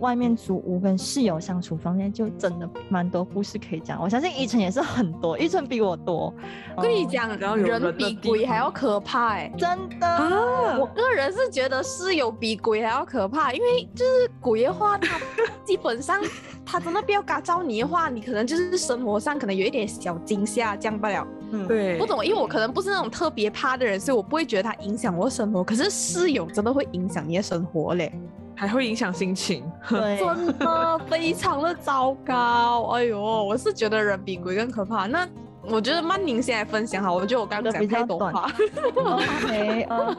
[0.00, 4.00] 外面租屋跟室友相处方面，就真的蛮多故事可以讲。
[4.00, 6.32] 我相信依晨也是很多，依晨比我多。
[6.76, 15.18] 我跟你哦讲，人比鬼还要可怕哎、真的，啊我个人是觉得室友比鬼还要可怕，因为就是鬼的话，他
[15.64, 16.20] 基本上
[16.64, 21.26] 他真的不要嘎招你的话，你可能就是生活上可能有一点小惊吓，这样不了。
[21.50, 25.64] 嗯，对，不懂，因为我可能不是那种特别怕的人，所以我不会觉得它影响我的生活。
[25.64, 28.12] 可是室友真的会影响你的生活嘞，
[28.58, 29.62] 还会影响心情。
[29.88, 32.90] 对， 真的非常的糟糕。
[32.94, 35.06] 哎呦，我是觉得人比鬼更可怕。
[35.06, 35.26] 那
[35.62, 38.50] 我觉得曼宁先来分享好，我觉得我刚刚讲太多话。
[38.96, 40.16] OK，呃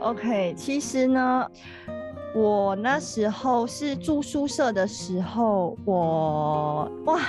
[0.00, 1.46] ，OK，其实呢，
[2.34, 7.20] 我那时候是住宿舍的时候，我哇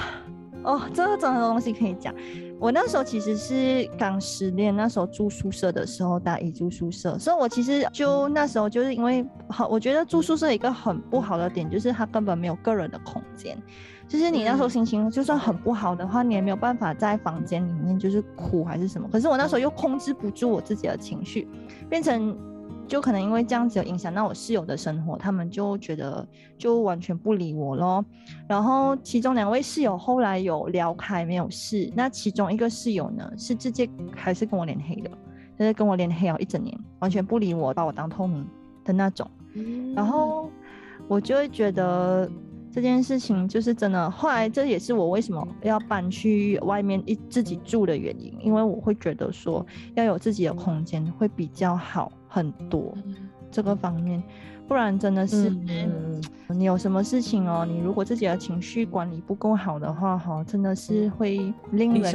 [0.64, 2.14] 哦，这个真的很多东西可以讲。
[2.60, 13.58] 我那时候其实是刚失恋，那时候住宿舍的时候，大一住宿舍，所以我其实就那时候就是因为好，我觉得住宿舍一个很不好的点就是它根本没有个人的空间，
[14.08, 19.08] 就是你那时候嗯心情就算很不好的话，你也没有办法在房间里面就是哭还是什么。
[19.12, 21.48] 可是我那时候又控制不住我自己的情绪，
[21.90, 22.36] 变成
[22.88, 28.06] 就可能因为这样子有影响到我室友的生活，他们就觉得就完全不理我咯。
[28.48, 35.10] 然后其中两位室友后来有聊开没有事，那其中一个室友呢是直接还是跟我脸黑的，
[35.58, 38.48] 就是跟我脸黑了一整年，完全不理我，把我当透明
[38.84, 39.30] 的那种。
[39.96, 40.52] 然后
[41.08, 42.30] 我就会觉得
[42.72, 44.12] 这件事情就是真的。
[44.12, 52.94] 后来这也是我为什么要搬去外面一自己住的原因，因为我会觉得说要有自己的空间会比较好很多
[53.50, 54.22] 这个方面，
[54.68, 55.50] 不然真的是。
[55.70, 57.66] 嗯，你有什么事情哦？
[57.66, 62.12] 你如果自己的情绪管理不够好的话，哈，真的是会令人。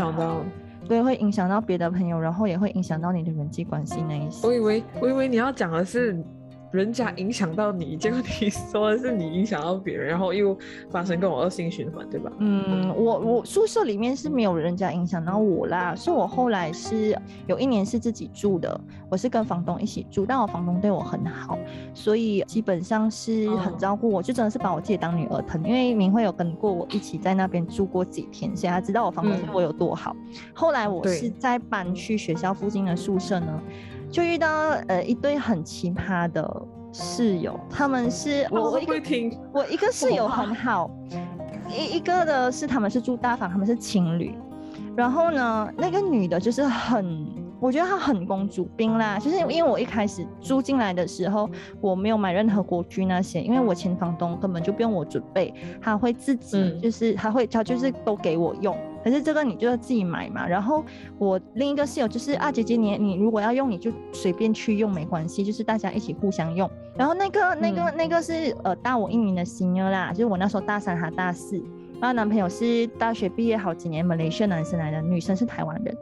[0.86, 4.46] 对，会影响到别的朋友，然后也会影响到你的人际关系那一些。
[4.46, 6.22] 我以为我以为你要讲的是
[6.70, 10.56] 人家影响到你，结果你 说的是你影响到别人，然后又
[10.88, 12.30] 发生跟我恶性循环，对吧？
[12.38, 21.58] 嗯，我我宿舍里面是没有人家影响到我啦，是我后来是有一年是自己住的，我是跟房东一起住，但我房东对我很好，
[21.92, 25.62] 所以基本上是很哦照顾我，就真的是把我自己当女儿疼。
[25.64, 30.14] 因为明慧有跟过我一起在那边住过几天，所以他知道我房东对嗯我有多好。
[30.54, 33.60] 后来我是在搬去学校附近的宿舍呢，
[34.10, 39.36] 就遇到呃一对很奇葩的室友，他们是我我会一个？
[39.52, 40.90] 我一个室友很好，
[41.68, 44.34] 一一个的是他们是住大房，他们是情侣。
[44.96, 47.26] 然后呢，那个女的就是很，
[47.60, 49.18] 我觉得她很公主病啦。
[49.18, 51.48] 就是因为我一开始住进来的时候，
[51.80, 58.76] 我没有买任何锅具那些，因为我前房东根本就不用我准备，他会自己嗯就是他会他就是都给我用。
[59.04, 60.46] 可是这个你就要自己买嘛。
[60.46, 60.84] 然后
[61.18, 66.70] 我另一个室友就是啊，姐姐你你如果要用你就随便去用没关系，就是大家一起互相用。
[66.96, 71.62] 然后那个那个、那个是呃大我一年的 senior 啦，就是我那时候大三，他大四。
[72.00, 75.96] 然后男朋友是大学毕业好几年，马来西亚男生来的，女生是台湾人。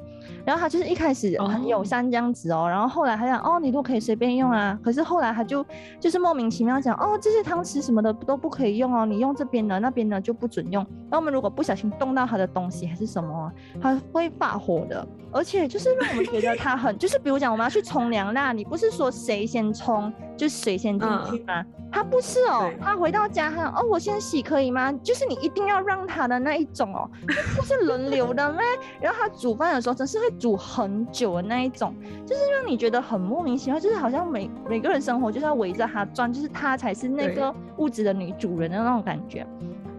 [0.45, 4.79] 然后他就是一开始很友善这样子哦，然后后来他讲哦，你都可以随便用啊。
[4.83, 5.65] 可是后来他就
[6.01, 10.83] 就是莫名其妙讲哦，这些汤匙什么的都不可以用哦，你用这边的那边的就不准用。
[11.11, 15.07] 然后我们如果不小心动到他的东西还是什么啊，他会发火的。
[15.31, 21.63] 而且就是让我们觉得他很， 就是比如讲我们要去冲凉啦，你不是说谁先冲就谁先进去吗？
[21.93, 24.91] 他不是哦对，他回到家他讲哦，我先洗可以吗？
[25.03, 27.09] 就是你一定要让他的那一种哦，
[27.57, 28.61] 不是轮流的咩？
[29.01, 31.95] 然后他煮饭的时候真是会煮很久的那一种，
[32.27, 39.47] 就是让你觉得很莫名其妙，就是好像每每个人生活就是要围着他转，就是他才是那个屋子的女主人的那种感觉。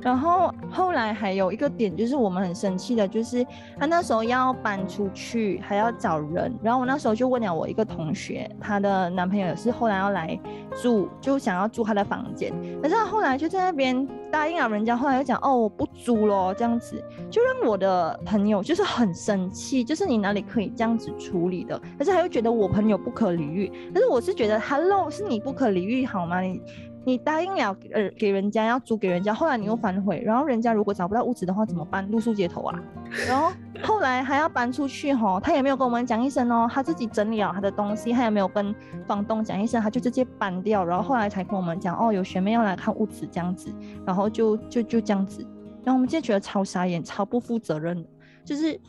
[0.01, 3.45] 然后后来还有一个点，就是我们很生气的，就是
[3.77, 6.53] 他那时候要搬出去，还要找人。
[6.63, 10.39] 然后我那时候就问了我一个同学，她的男朋友也是后来要来
[10.81, 12.53] 住，就想要租他的房间。
[12.81, 21.79] 可是他后来就在那边答应了人家，后来又讲哦我不租咯，这样子就让我的朋友就是很生气，就是你哪里可以这样子处理的？
[21.97, 23.71] 可是他又觉得我朋友不可理喻。
[23.93, 26.39] 可是我是觉得，Hello，是你不可理喻好吗？
[26.39, 26.61] 你。
[27.05, 32.09] 你答应了呃给人家要租给人家，后来你又反悔，然后人家如果找不到屋子的话怎么办？
[32.11, 32.79] 露宿街头啊！
[33.27, 38.75] 然后后来还要搬出去吼，他也没有跟我们讲一声哦，他自己整理了他的东西，他也没有跟
[39.07, 43.73] 房东讲一声，他就直接搬掉，然后后来才跟我们讲哦，有学妹要来看屋子这样子，
[44.05, 45.41] 然后就就就这样子，
[45.83, 48.09] 然后我们就觉得超傻眼，超不负责任的，
[48.43, 48.79] 就是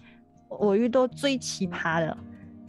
[0.48, 2.16] 我遇到最奇葩的。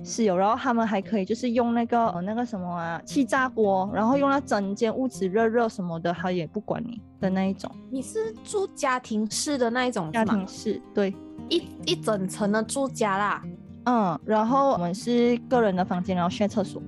[0.04, 7.72] 室友，然后他们还可以就是用那个那个什么啊气炸锅，然后用那整间屋子热热什么的，他也不管你的那一种。
[7.90, 11.16] 你是住家庭式的那一种家庭式，对，
[11.50, 13.44] 一一整层的住家啦。
[13.86, 16.82] 嗯，然后我们是个人的房间，然后 share 厕所，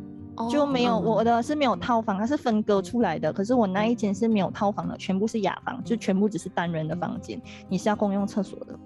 [0.50, 3.34] 就没有我的是没有套房，它是分割出来的。
[3.34, 8.80] 可是我那一间是没有套房的，全部是雅房，就全部只是单人的房间，你是要共用厕所的。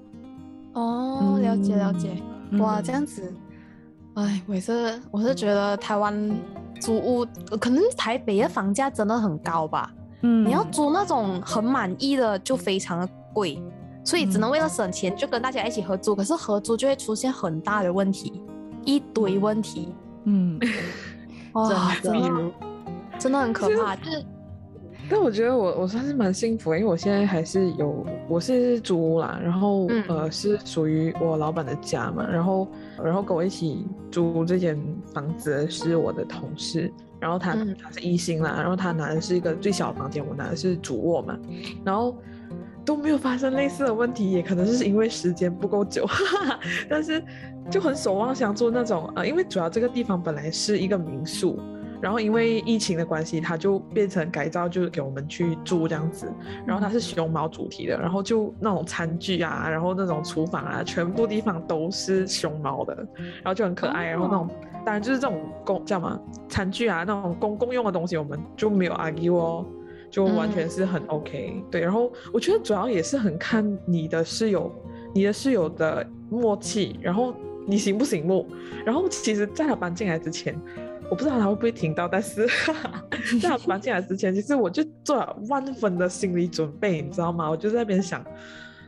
[0.74, 2.16] 哦，了解了解，
[2.60, 3.34] 哇，这样子。
[4.17, 6.36] 哎，我是我是觉得台湾
[6.82, 7.25] 租屋
[7.60, 9.93] 可能台北的房价真的很高吧。
[10.21, 13.62] 嗯，你要租那种很满意的就非常的贵，
[14.03, 16.15] 所以只能为了省钱就跟大家一起合租。
[16.15, 18.41] 可是合租就会出现很大的问题，
[18.86, 19.93] 一堆问题。
[20.23, 20.60] 嗯，
[21.53, 22.51] 哇， 真的
[23.19, 23.95] 真的很可怕。
[23.95, 24.25] 就是，
[25.10, 32.67] 但我觉得我我算是蛮幸福，因为我现在还是有我是租屋啦，然后呃是属于我老板的家嘛，然后。
[33.04, 34.76] 然后跟我一起租这间
[35.13, 41.38] 房子的是我的同事，然后他他是一星啦，然后他拿的是一个最小的房间，我拿的是主卧嘛，
[41.86, 42.17] 然后
[42.84, 46.08] 都没有发生类似的问题，也可能是因为时间不够久，
[46.89, 47.24] 但是
[47.70, 51.60] 就很守望相助那种呃，因为主要这个地方本来是一个民宿。
[52.00, 56.32] 然后因为疫情的关系，它就变成改造，就是给我们去住这样子。
[56.66, 64.06] 然后它是熊猫主题的，然后就那种餐具啊，然后那种厨房啊，全部地方都是熊猫的，然后就很可爱。
[64.06, 64.48] 然后那种
[64.86, 69.66] 当然就是这种公叫什么餐具啊，那种公共用的东西，我们就没有 argue 哦，
[70.12, 71.64] 就完全是很 OK。
[71.72, 74.72] 对，然后我觉得主要也是很看你的室友，
[75.14, 77.34] 你的室友的默契，然后
[77.66, 78.48] 你行不醒目。
[78.86, 80.56] 然后其实在他搬进来之前。
[81.10, 82.46] 我不知道他会不会听到，但是
[83.41, 87.50] 在他搬进来之前，其实我就做了万分的心理准备，你知道吗？
[87.50, 88.22] 我就在那边想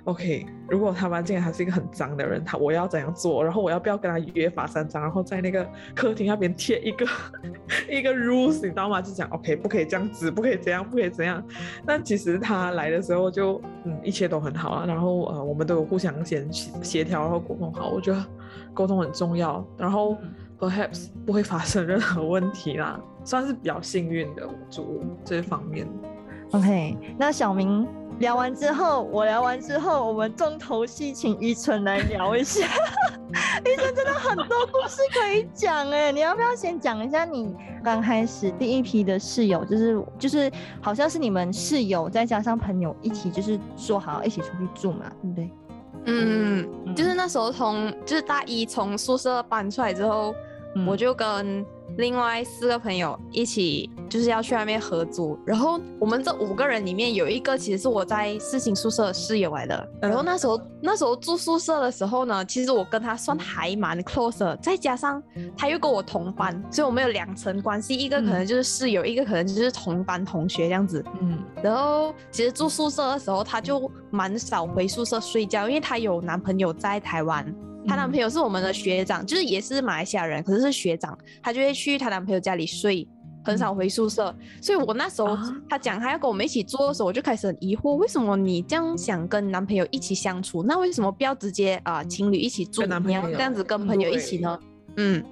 [0.03, 3.41] ，OK，如果他搬进来他是一个很脏的人，他我要怎样做？
[3.41, 5.01] 然后我要不要跟他约法三章？
[5.01, 7.08] 然后在那个客厅那边贴一个
[7.89, 9.01] 一个 rules，你知道吗？
[9.01, 11.41] 就讲 OK，不可以这样子，不可以这样，不可以这样。
[11.86, 14.86] 但其实他来的时候就嗯，一切都很好啊。
[14.86, 17.89] 然后呃，我们都有互相先协调，然后沟通好。
[17.91, 18.25] 我觉得
[18.73, 19.65] 沟通很重要。
[19.77, 20.17] 然后。
[20.60, 25.88] Perhaps 不会发生任何问题啦， 算是比较幸运的住这方面。
[26.52, 27.88] OK，那小明
[28.19, 32.65] 聊完之后，我聊完之后，我们重头戏请依纯来聊一下。
[33.63, 45.52] 依纯真的很多故事可以讲哎，你要不要先讲一下你刚开始第一批的室友，就是就是好像是你们室友再加上朋友一起，就是说好一起出去住嘛，对不对？
[46.06, 50.36] 嗯，就是那时候从就是大一从宿舍搬出来之后。
[50.88, 51.65] 我就跟
[51.97, 55.38] 另外四个朋友一起，就是要去外面合租。
[55.45, 59.89] 然后我们这五个人里面有一个其实是我在四星宿舍室友来的。
[59.99, 65.21] 然后那时候那时候住宿舍的时候呢，其实我跟他算还蛮 close，的再加上
[65.58, 71.03] 他又跟我同班，所以我们有两层关系，一个可能就是室友，一个可能就是同班同学这样子。
[71.19, 71.39] 嗯。
[71.63, 77.53] 然后其实住宿舍的时候，他就蛮少回宿舍睡觉，因为他有男朋友在台湾。
[77.89, 83.08] 她男朋友是我们的学长，就是也是马来西亚人，可是是学长，她就会去她男朋友家里睡，
[83.43, 84.34] 很少回宿舍。
[84.62, 85.36] 所以我那时候
[85.67, 90.62] 她讲她要跟我们一起住的时候，我就开始很疑惑，为什么你这样想跟男朋友一起相处？
[90.62, 92.86] 那为什么不要直接啊情侣一起住？
[92.86, 94.60] 你要这样子跟朋友一起呢？
[94.97, 95.24] 嗯。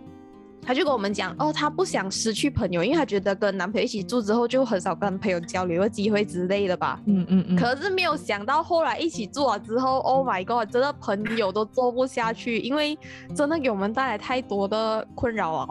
[0.68, 7.00] 他就跟我们讲，哦，他不想失去朋友，因为他觉得跟男朋友一起住之后，就很少跟朋友交流的机会之类的吧。
[7.06, 7.56] 嗯嗯嗯。
[7.56, 13.00] 可是没有想到后来一起住了之后，Oh my god，真的朋友都做不下去，因为
[13.34, 15.70] 真的给我们带来太多的困扰啊。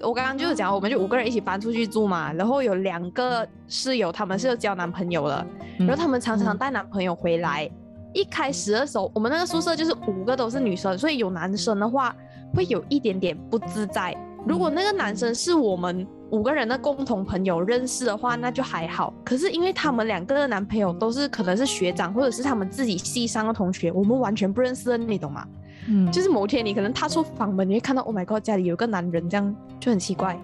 [0.00, 5.46] 我刚刚就是讲，我们就五个人一起搬出去住嘛，然后有两个室友他们是交男朋友了，
[5.78, 7.70] 然后他们常常带男朋友回来。
[8.14, 12.16] 一开始的时候，我们那个宿舍就是五个都是女生，所以有男生的话
[12.54, 14.16] 会有一点点不自在。
[14.48, 19.12] 如果那个男生是我们五个人的共同朋友认识的话，那就还好。
[19.22, 25.46] 可是因为他们两个的男朋友都是可能是学长，或者是他们自己系上的同学，我们完全不认识的，你懂吗？
[25.86, 30.38] 嗯，就是某天你可能踏出房门，你会看到 Oh my God，家里有个男人，这样就很奇怪，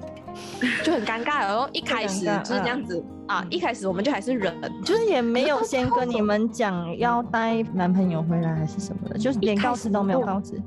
[0.82, 1.40] 就很尴尬。
[1.40, 10.60] 然 后一开始就是这样子啊，一开始我们就还是忍，就是也没有先跟你们讲要带男朋友回来还是什么的，就是连告知都没有告知。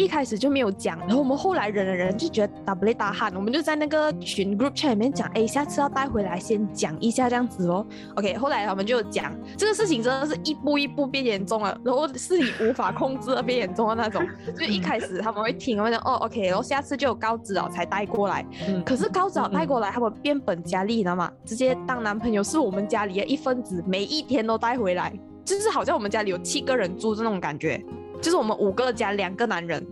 [0.00, 7.86] 一开始就没有讲，然后我们后来忍了忍，就觉得打不累打汗，我们就在那个群 group chat 里面讲，哎，下次要带回来先讲一下这样子哦。
[8.16, 14.26] OK，后来他们就讲这个事情真的是一步一步变严重了，然后是你无法控制的变严重的那种。
[14.56, 18.44] 就一开始他们会听，我讲哦 OK，然后下次就有告知了才带过来。
[18.66, 21.30] 嗯可是高早带过来，他们变本加厉，你知道吗？
[21.44, 25.12] 直接当男朋友是我们家里的一份子，每一天都带回来，
[25.44, 27.82] 就是好像我们家里有七个人住这种感觉，
[28.20, 29.84] 就是我们五个加两个男人，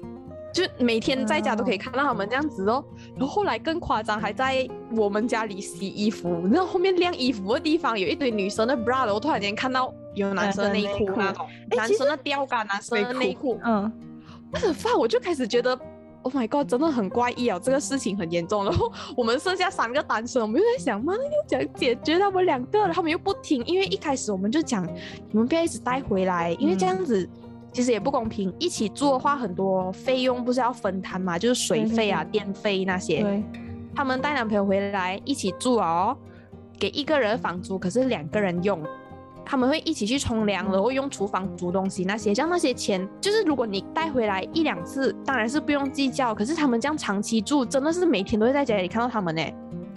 [0.52, 2.84] 就每天在家都可以看到他们这样子哦。
[3.16, 13.90] 然后后来更夸张，还在我们家里洗衣服，然后后面晾衣服的地方有一堆女生的 bra，然后突然间看到有男生的内裤那种，男生的吊杆、男生的内裤，嗯，
[14.52, 15.78] 我的发，我就开始觉得
[16.22, 18.64] ，Oh my god，真的很怪异哦，这个事情很严重。
[18.64, 22.88] 然后我们剩下三个单身，我们又在想，妈，要怎样解决他们两个？
[22.88, 24.84] 他们又不听，因为一开始我们就讲，
[25.30, 27.28] 你们不要一直带回来，因为这样子。
[27.78, 33.22] 其实也不公平，一起住的话，很多费用不是要分摊嘛，就是水费啊、电费那些。
[33.22, 33.40] 对，
[33.94, 36.16] 他们带男朋友回来一起住哦，
[36.76, 38.82] 给一个人房租，可是两个人用。
[39.46, 46.34] 他们会一起去冲凉，然后用厨房煮东西那些，像那些钱，就是如果你带回来一两次，当然是不用计较。
[46.34, 49.42] 可是他们这样长期住，真的是每天都会在家里看到他们呢。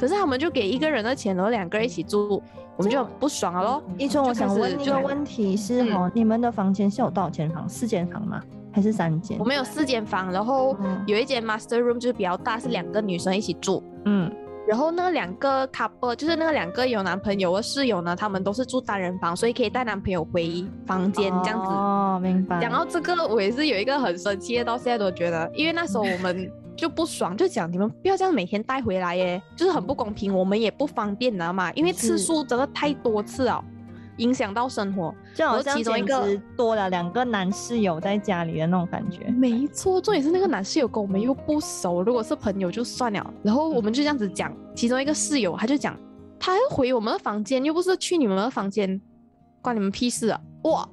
[0.02, 2.42] 可是他们就给一个人的钱，然后两个人一起住，
[2.76, 3.84] 我们就很不爽了咯。
[4.00, 7.70] 一中，我想问一个问题是嗯哦，你们的房间是有多少间房？
[7.70, 8.42] 四间房吗？
[8.74, 9.46] 还是三间我？
[9.46, 13.84] 们有四间房，然后嗯有一间 master room 就是比较大，是两个女生一起住。
[14.06, 14.32] 嗯，
[14.68, 21.72] 然后那两个 couple 就是那两个有男朋友的室友呢，他们都是住单人房，所以可以带男朋友回房间这样子。
[21.72, 22.62] 哦，明白。
[22.62, 31.72] 讲到这个，我也是有一个很生气的，到现在都觉得，因为那时候我们就不爽，就讲你们不要这样每天带回来耶，就是很不公平，我们也不方便，你知道吗？
[31.74, 33.64] 因为次是数真的太多次了，
[34.18, 35.14] 影响到生活。
[35.34, 39.26] 就好像其中一个简直多了两个男室友在家里的那种感觉。
[39.28, 43.34] 没错，重点是那个男室友跟我们又不熟，如果是朋友就算了。
[43.44, 45.98] 然后我们就这样子讲，其中一个室友他就讲，
[46.40, 49.00] 他要回我们的房间，又不是去你们的房间，
[49.62, 50.42] 关你们屁事啊！
[50.64, 50.88] 哇，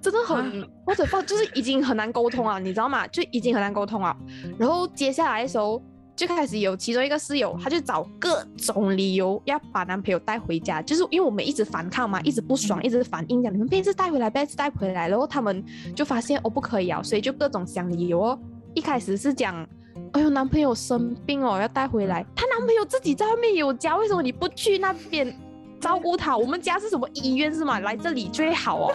[0.00, 3.06] 真的很，或者不就是已经很难沟通啊，你知道吗？
[3.08, 4.16] 就已经很难沟通啊。
[4.58, 5.82] 然后接下来的时候。
[6.18, 15.64] 就开始有其中一个室友，她就找各种理由要把男朋友带回家，就是因为我们一直反抗嘛，一直不爽，一直反应讲你们别一直带回来，别一直带回来，然后他们
[15.94, 18.38] 就发现哦不可以啊，所以就各种想理由哦。
[18.74, 19.64] 一开始是讲，
[20.10, 25.32] 哎呦男朋友生病哦要带回来，她男朋友自己在外面有家，为什么你不去那边
[25.78, 26.36] 照顾他？
[26.36, 27.78] 我们家是什么医院是吗？
[27.78, 28.94] 来这里最好哦。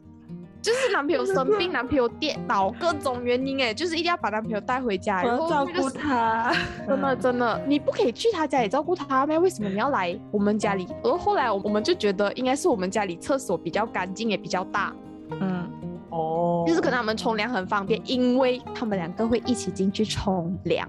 [0.60, 6.52] 就是男朋友生病，男朋友跌倒，各种原因哎，就是一定要把男朋友带回家，然后照那个顾他。
[6.86, 9.38] 真的真的，你不可以去他家里照顾他吗？
[9.38, 10.86] 为什么你要来我们家里？
[11.02, 14.92] 然后后来我们就觉得应该是我们家里厕所比较干净，也比较大，
[15.40, 15.70] 嗯，
[16.10, 20.88] 哦，就是可能他们冲凉很方便，因为他们两个会一起进去冲凉。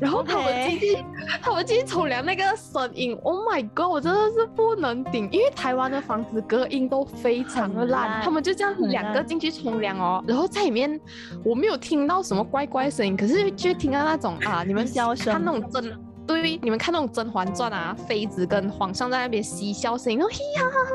[0.00, 1.04] 然后他们进去，
[1.42, 3.86] 他们进去冲凉那个声音，Oh my god！
[3.90, 11.00] 我真的是不能顶，因为台湾的房子隔音都非常的烂，他们就这样两个进去冲凉哦，然后在里面
[11.44, 15.98] 我没有听到什么怪怪声音，可是就听到那种啊，你们笑声看那种真。
[16.26, 20.90] 对，你们看那种《甄嬛传》啊，妃子跟皇上在那边嬉笑声音，然后嘿哈哈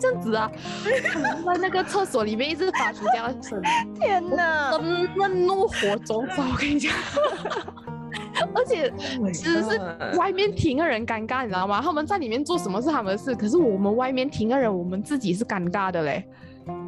[0.00, 0.48] 这样子啊，
[1.12, 4.78] 他们在那个厕所里面一直发出这样的声音，天哪！
[4.78, 6.92] 真的怒火中烧，我跟你讲。
[8.54, 9.78] 而且 Oh 其实是
[10.18, 11.80] 外面听的人尴尬，你知道吗？
[11.82, 16.24] 他们在里面做什么是他们的事，可是我们外面听的人，我们自己是尴尬的嘞，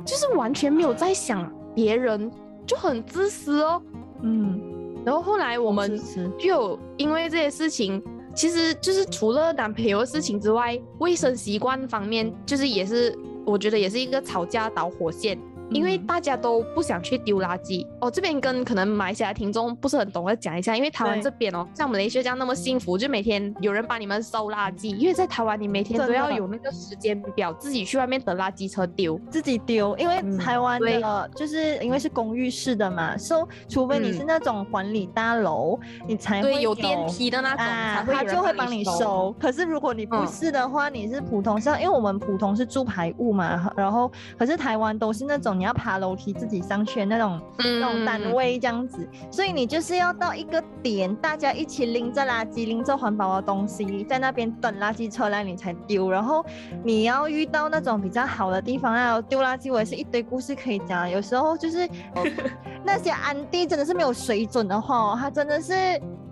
[0.05, 2.31] 就是完全没有在想别人，
[2.67, 3.83] 就很自私哦。
[4.23, 4.61] 嗯，
[5.05, 5.99] 然后后来我们
[6.39, 8.03] 就因为这些事情，
[8.35, 15.39] 其实就是除了男朋友的事情之外，卫生习惯方面，就是也是我觉得也是一个吵架导火线。
[15.71, 16.07] 因为嗯。
[16.11, 17.87] 大家都不想去丢垃圾。
[18.01, 29.21] 哦，这边跟可能马来西亚听众不是很懂我讲一下，因为台湾这边哦，像我们雷学这样那么幸福，就每天有人帮你们收垃圾，因为在台湾你每天都要有那个时间表，自己去外面等垃圾车丢。
[29.31, 31.01] 自己丢，因为嗯台湾对。
[31.01, 34.27] 的，就是因为是公寓式的嘛，所、以除非你是嗯。
[34.27, 39.35] 那种管理大楼，你才会对，有电梯的那种，啊，他就会帮你收。
[39.41, 40.27] 可是如果你不嗯。
[40.27, 56.43] 是的话，你是普通像，因为我们普通是住排屋嘛，然后可是台湾都是那种你要爬楼梯自己上去的那种、那种单嗯位这样子，所以你就是要到一个点，大家一起拎着垃圾、拎着环保的东西，在那边等垃圾车来你才丢，然后
[56.83, 61.81] 你要遇到那种比较好的地方啊，丢垃圾我也是一堆故事可以讲啊，有时候就是、
[62.15, 62.23] 呃
[62.83, 65.75] 那些安迪真的是没有水准的话、哦，他真的是。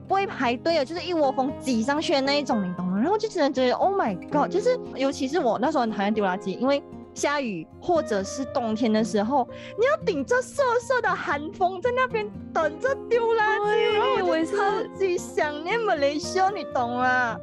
[0.08, 2.98] 不会排队的，就是一窝蜂挤上去的那一种，你懂吗？
[2.98, 4.50] 然后就只能觉得，Oh my God！
[4.50, 6.82] 就是尤其是我那时候很讨厌丢垃圾，因为
[7.18, 17.36] 下雨或者是冬天的时候，你要顶着瑟瑟的寒风在那边等着丢垃圾，然后对我超级想念马来西亚，你懂吗？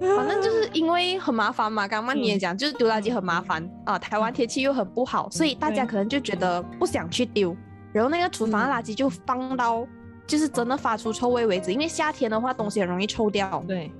[0.00, 2.38] 反正就是因为很麻烦嘛，刚刚你也嗯。
[2.38, 3.64] 讲，就是丢垃圾很麻烦。
[3.84, 7.56] 啊，台湾天气又很不好，所以大家可能就觉得不想去丢，
[7.92, 9.86] 然后那个厨房的垃圾就放到
[10.26, 13.92] 就是真的发出臭味为止，因为夏天的话东西很容易臭掉，对，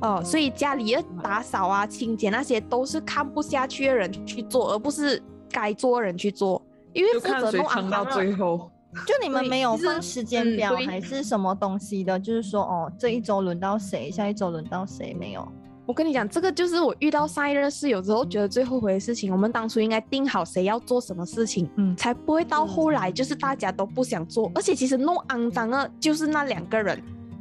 [0.00, 6.60] 哦，所以家里的打扫啊、清洁那些都是看不下去的人去做，而不是该做的人去做，
[6.92, 8.70] 因为就负责弄看谁撑到最后。
[9.06, 12.18] 就你们没有其实放时间表还是什么东西的？
[12.18, 15.46] 就是说，哦，这一周轮到谁，下一周轮到谁没有？
[15.86, 19.32] 我跟你讲，这个就是我遇到上一任室友之后觉得最后悔的事情。
[19.32, 24.50] 我们当初应该定好谁要做什么事情，嗯才不会到后来就是大家都不想做。
[24.56, 27.00] 而且其实弄肮脏的就是那两个人，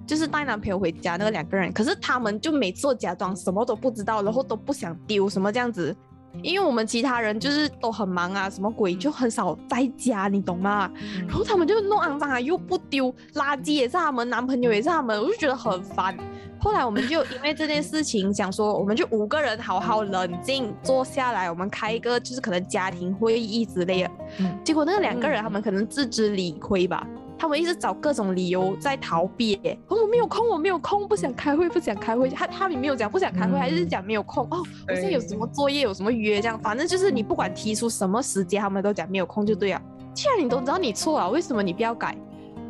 [0.10, 1.72] 就是带男朋友回家那个两个人。
[1.72, 5.96] 可是他们就每次都假装什么都不知道，然后都不想丢什么这样子。
[6.44, 10.90] 因为我们其他人就是都很忙啊，什么鬼就很少在家，你懂吗？
[11.28, 16.16] 然后他们就弄肮脏啊，又不丢，垃圾也是他们，男朋友也是他们，我就觉得很烦。
[16.62, 24.12] 后来我们就因为这件事情想说，我们就五个人好好冷静坐下来，我们开一个就是可能家庭会议之类的。
[24.40, 27.08] 嗯结果那个两个人嗯他们可能自知理亏吧，
[27.40, 29.80] 他们一直找各种理由在逃避耶。
[29.88, 32.30] 哦，我没有空，我没有空，不想开会，不想开会。
[32.30, 34.44] 他他们没有讲不想开会，还是讲没有空。
[34.52, 39.82] 哦，我现在有什么作业，有什么约，这样，反正就是你不管提出什么时间，他们都讲没有空就对了。
[40.14, 42.18] 既然你都知道你错了，为什么你不要改？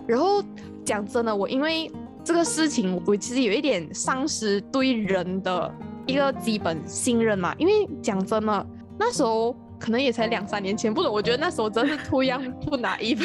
[0.07, 0.43] 然后
[0.86, 1.91] 讲真的，我因为
[2.24, 5.74] 这个事情，我其实有一点丧失对人的
[6.05, 7.55] 一个基本信任嘛。
[7.57, 8.67] 因为讲真的，
[8.99, 13.23] 那时候可能也才两三年前，不懂，我觉得那时候真是 too young 不买衣服。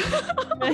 [0.59, 0.73] 对，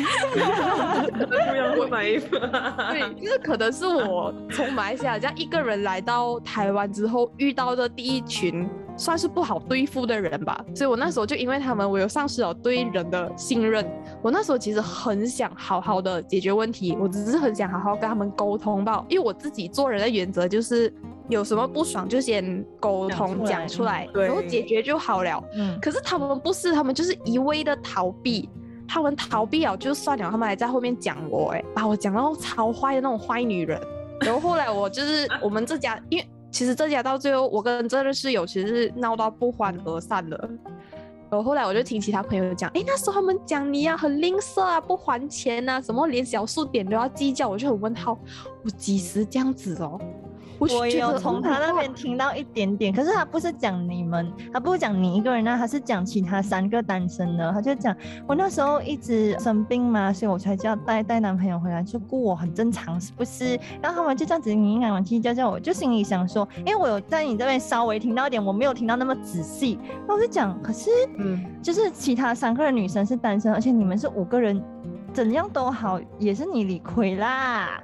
[3.20, 8.70] 就是可能是我从马来西亚这样一个人来到台湾之后遇到的第一群
[9.02, 13.84] 算是不好对付的人吧，所以我那时候就因为他们，我有丧失了对人的信任。
[14.22, 20.94] 我那时候其实很想好好的解决问题，我只是很想好好跟他们沟通吧，因为我自己做人的原则就是
[21.30, 25.44] 有什么不爽就先沟通讲讲出来，然后解决就好了。
[25.56, 28.48] 嗯，可是他们不是，他们就是一味的逃避。
[28.88, 33.82] 他们逃避了就算了，他们还在后面讲我，哎，把我讲到超坏的那种坏女人。
[34.20, 40.50] 然后后来我就是 我们这家，因为其实这家到最后，我跟这个室友其实是闹到不欢而散了。
[41.30, 48.20] 然后后来我就听其他朋友讲，哎，那时候他们讲你啊很吝啬啊，不还钱啊，什么连小数点都要计较，我就很问号，
[48.66, 49.98] 我几时这样子哦？
[50.70, 57.52] 我有从他那边听到一点点，可是他不是讲你们，他不是讲你一个人啊，他是讲其他三个单身的。
[57.52, 57.96] 他就讲
[58.28, 63.60] 我那时候一直生病嘛，所以我才叫带带男朋友回来，就顾我很正常，是不是？
[63.82, 69.80] 然后他们就这样子你来往叽叫叫，我就心里想说，因为我有在你这边稍微听到一点，我没有听到那么仔细。
[70.08, 74.64] 那我就讲，可是嗯，就是其他三个人女生是单身，而且你们是五个人，
[75.12, 77.82] 怎样都好，也是你理亏啦。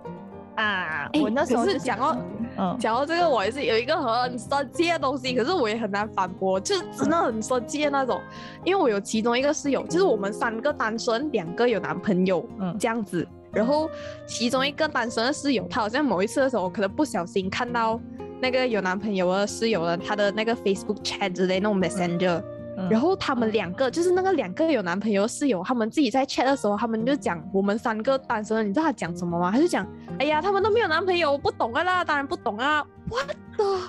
[0.58, 2.18] 啊，哎我那时候是讲到
[2.58, 2.76] 嗯。
[2.80, 8.20] 讲到这个，我也是有一个很生气的东西，可是我也很难反驳，就是真的很生气的那种。
[8.64, 13.26] 因为我有其中一个室友，就是我们三个单身，两个有男朋友，嗯这样子。
[13.54, 13.90] 然后
[14.28, 18.00] 其中一个单身的室友，她好像某一次的时候，可能不小心看到
[18.42, 22.44] 那个有男朋友的室友的他的那个 Facebook chat 之类那种 Messenger，、嗯
[22.90, 29.52] 然后他们两个就是那个两个有男朋友的室友，他们自己在 chat 的时候，他们就讲我们三个单身，你知道他讲什么吗？
[29.52, 29.86] 他就讲，
[30.20, 33.80] 哎呀，他们都没有男朋友，我不懂啊啦，当然不懂啊，what the？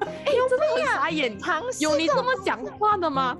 [0.26, 1.36] 哎、真的很傻眼，
[1.80, 3.36] 有你这么讲话的吗？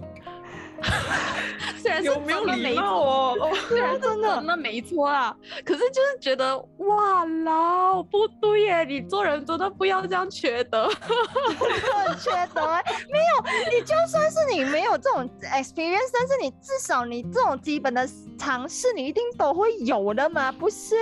[1.82, 3.52] 虽然是有没有礼貌哦？
[3.68, 10.88] 虽然真的那没错啊，可是就是觉得哇老不对耶，你做人真的不要这样缺德。
[10.98, 18.08] 很缺德欸，没有，你就算是你没有这种 experience，但是你至少你这种基本的
[18.38, 20.94] 尝试，你一定都会有的嘛，不是？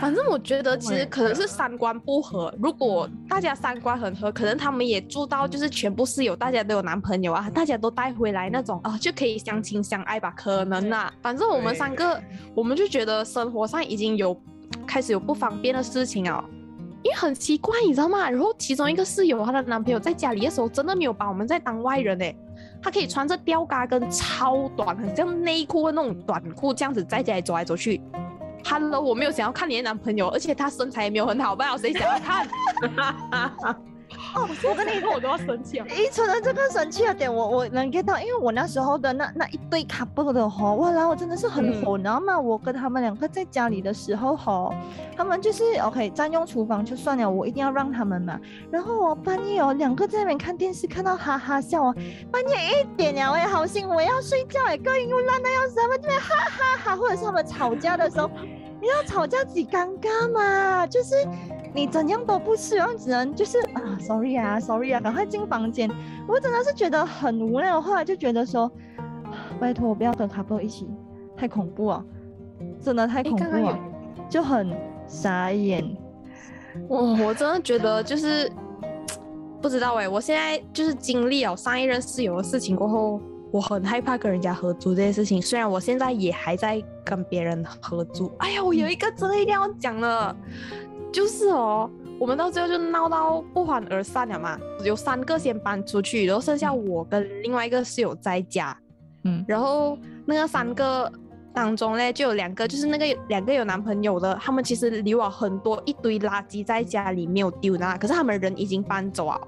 [0.00, 2.54] 反正我觉得其实 Oh 可能是三观不合。
[2.60, 10.30] 如果大家三观很合，可能他们也住到就是全部室友大家都有男朋友啊，大家都带回来那种啊，就可以相亲相爱吧？
[10.36, 11.12] 可能啦。
[11.22, 12.20] 反正我们三个，
[12.54, 14.38] 我们就觉得生活上已经有
[14.86, 16.44] 开始有不方便的事情啊。
[17.02, 18.28] 因为很奇怪，你知道吗？
[18.28, 22.34] 然后其中一个室友她的男朋友在家里的时候，真的没有把我们在当外人哎，
[22.82, 28.02] 他可以穿着吊嘎跟超短，很像内裤的那种短裤，这样子在家里走来走去。
[28.66, 32.48] 哈喽我没有想要看你的男朋友，而且他身材也没有很好，不知道谁想要看。
[34.36, 35.86] 哦，我跟你说，我都要生气 了。
[35.88, 42.38] 一纯的这个生气的点，我我能 get 到，因为我那时候的那那一对 couple 的吼，哇然后我真的是很火，你知道吗？
[42.38, 44.74] 我跟他们两个在家里的时候吼，
[45.16, 48.38] 他们就是 OK 占用厨房就算了，我一定要让他们嘛。
[48.70, 51.94] 然后我半夜哦，两个在那边看电视，看到哈哈笑哦，
[52.30, 58.30] 半夜一点了，我也好心，我要睡觉哎，隔音又烂的要死，他们这边哈哈哈，或者是他们吵架的时候，
[58.82, 61.14] 你要吵架几尴尬嘛，就是。
[61.76, 65.90] 你怎样都不是，然后只能就是啊，sorry 啊，sorry 啊，赶快进房间。
[66.26, 68.72] 我真的是觉得很无奈，后来就觉得说，
[69.60, 70.88] 拜托我不要跟 couple 一起，
[71.36, 72.02] 太恐怖了，
[72.80, 73.78] 真的太恐怖了，
[74.26, 74.74] 就很
[75.06, 75.84] 傻眼。
[76.88, 78.50] 我我真的觉得就是
[79.60, 83.20] 不知道哎，我现在就是经历了上一任室友的事情过后，
[83.50, 85.42] 我很害怕跟人家合租这件事情。
[85.42, 90.34] 虽然我现在也还在跟别人合租，哎呀，我有一个真的一定要讲了。
[91.12, 94.58] 就是哦，我们到最后就闹到不欢而散了嘛。
[94.84, 98.76] 有三个先搬出去，然后剩下我跟另外一个室友在家。
[99.24, 101.10] 嗯，然后那个三个
[101.52, 107.96] 当中呢，就有两个，就是那个两个有男朋友的，他们其实留了很多，一堆垃圾在家里没有丢呢。
[107.98, 109.40] 可是他们人已经搬走了。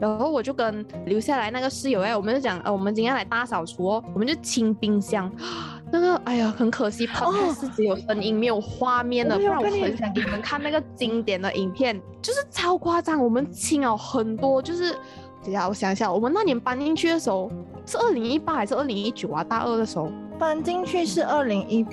[0.00, 5.30] 然后我就跟留下来那个室友哎，我们就讲，呃，我们今天来大扫除哦，我们就清冰箱。
[5.92, 13.22] 那个，哎呀，很可惜，它是只有声音没有画面的，不然我很想给你们看那个经典的影片，就是超夸张。
[13.22, 14.92] 我们清了很多，就是
[15.42, 17.50] 等下我想一下，我们那年搬进去的时候
[17.84, 19.42] 是二零一八还是二零一九啊？
[19.42, 21.84] 大二的时候搬进去是二零一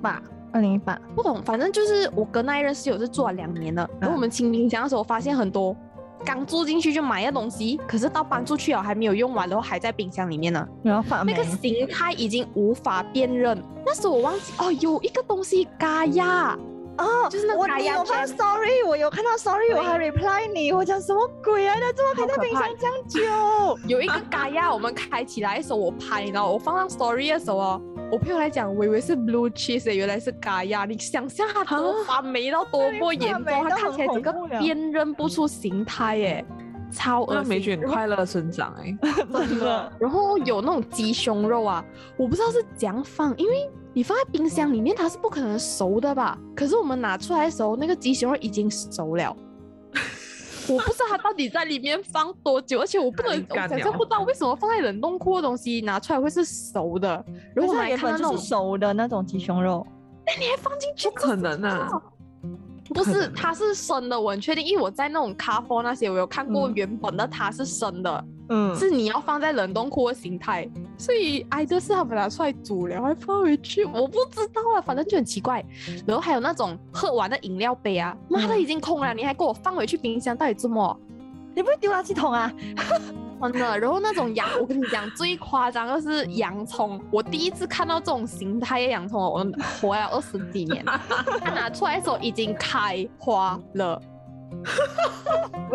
[0.00, 0.22] 八，
[0.52, 5.76] 二零一八不懂，反正就是我跟那一任室友是住了两年了，然后我们清冰箱的时候发现很多。
[6.24, 10.66] 刚住进去就买的东西，可是到搬出去了还没有用完，然后还在冰箱里面呢。
[10.82, 13.62] 然后发那个形态已经无法辨认。
[13.86, 16.58] 那时我忘记哦，有一个东西嘎呀，
[16.98, 17.98] 哦，就是那个嘎呀。
[17.98, 21.74] 我发 sorry，我有看到 sorry，我还 reply 你，我讲什么鬼啊？
[21.78, 23.78] 那怎么可以在冰箱这样久？
[23.88, 27.82] 有一个嘎呀，我们开起来的时候我拍，然后我放上 story 的时候哦。
[28.10, 30.86] 我朋友来讲，我以为是 blue cheese，原来是嘎呀！
[30.86, 36.44] 你想象它多发霉到多么严重，它看起来整个辨认不出形态，耶，
[36.90, 37.48] 超恶心。
[37.48, 38.96] 霉菌快乐生长，哎，
[39.46, 39.92] 真的。
[40.00, 41.84] 然后有那种鸡胸肉啊，
[42.16, 46.38] 我不知道是怎样放，因为你放在冰箱里面，它是不可能熟的吧？
[46.54, 49.36] 可是我们拿出来的时候，那个鸡胸肉已经熟了。
[50.68, 57.24] 我不知道它到底在里面放多久，而且我不能，我反正不知道为什么放在冷冻库的东西拿出来会是熟的。
[57.56, 59.84] 如果我们看那种熟的那种鸡胸肉，
[60.24, 61.10] 那你还放进去？
[61.10, 62.00] 不可能啊！
[62.94, 68.37] 不是，它是生的，我很确定，因为我在那种咖啡那些，我有看过原本的它是生的，嗯，
[68.74, 75.64] 是你要放在冷冻库的形态，所以挨的是他们拿出来煮了，还放回去，我不知道啊，反正就很奇怪。
[76.06, 80.98] 然后还有那种喝完的饮料杯啊，妈的已经空了，你还给我放回去冰箱，到底怎么？
[81.54, 82.52] 你不会丢垃圾桶啊？
[83.40, 87.00] 真的，然后那种洋，我跟你讲，最夸张的是洋葱。
[87.12, 89.46] 我第一次看到这种形态的洋葱，我
[89.80, 90.84] 活了二十几年，
[91.40, 94.02] 它拿出来的时候已经开花了。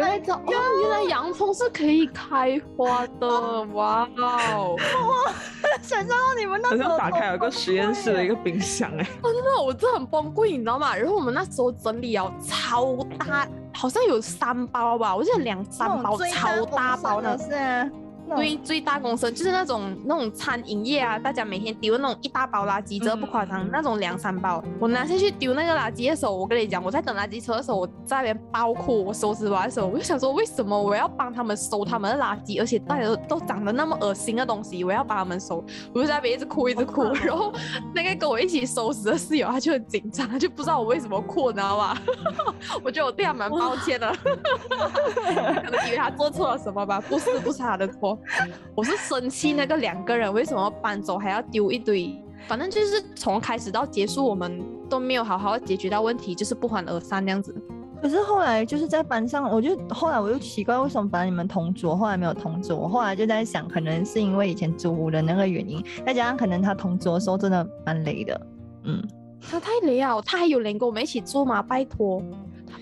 [0.81, 4.75] 原来洋葱是可以开花的，哇哦！
[4.75, 5.33] 哇，
[5.81, 10.95] 想象到你们那时候打开有个实验室的一个冰箱，哎， 真的，我真的很崩溃，你知道吗？
[10.95, 17.91] 然后我们那时候整理哦，超大，好像有三包吧，我记得两三包，超大包的是。
[18.35, 24.63] 最最大公升就是那种那种餐饮业啊，大家每天丢那种一大包垃圾，这不夸张，那种两三包。
[24.79, 35.63] 我拿下去丢那个垃圾的时候，我跟你讲，我在等垃圾车的时候，我在那边包哭我收拾完的时候，我就想说，为什么我要帮他们收他们的垃圾，而且大家都都长得那么恶心的东西，我要帮他们收，
[35.93, 37.03] 我就在那边一直哭一直哭。
[37.13, 37.53] 然后
[37.93, 41.97] 那个跟我一起收拾的室友，他就很紧张，他就不知道我为什么哭，你知道吗？
[42.83, 48.12] 我觉得我对他蛮抱歉的， 可能以为他做错了什么吧，不是不是他的错。
[48.75, 57.55] 我是生气那个两个人为什么搬走还要丢一堆，反正就是从开始到结束我们都没有好好解决到问题，就是不欢而散那样子。
[58.01, 62.75] 可是后来就是在班上，我就后来我又奇怪为什么本来你们同桌，后来没有同桌。
[62.75, 68.47] 我后来就在想，可能是因为以前租屋的那个原因，再加上可能他同桌的时候真的蛮累的。
[68.83, 69.01] 嗯，
[69.41, 71.63] 他太累啊，他还有人跟我们一起住吗？
[71.63, 72.21] 拜托，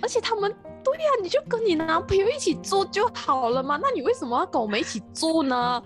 [0.01, 0.51] 而且他们。
[0.95, 5.83] 对呀，你就跟你男朋友一起住就好了嘛，那你为什么要跟我们一起住呢？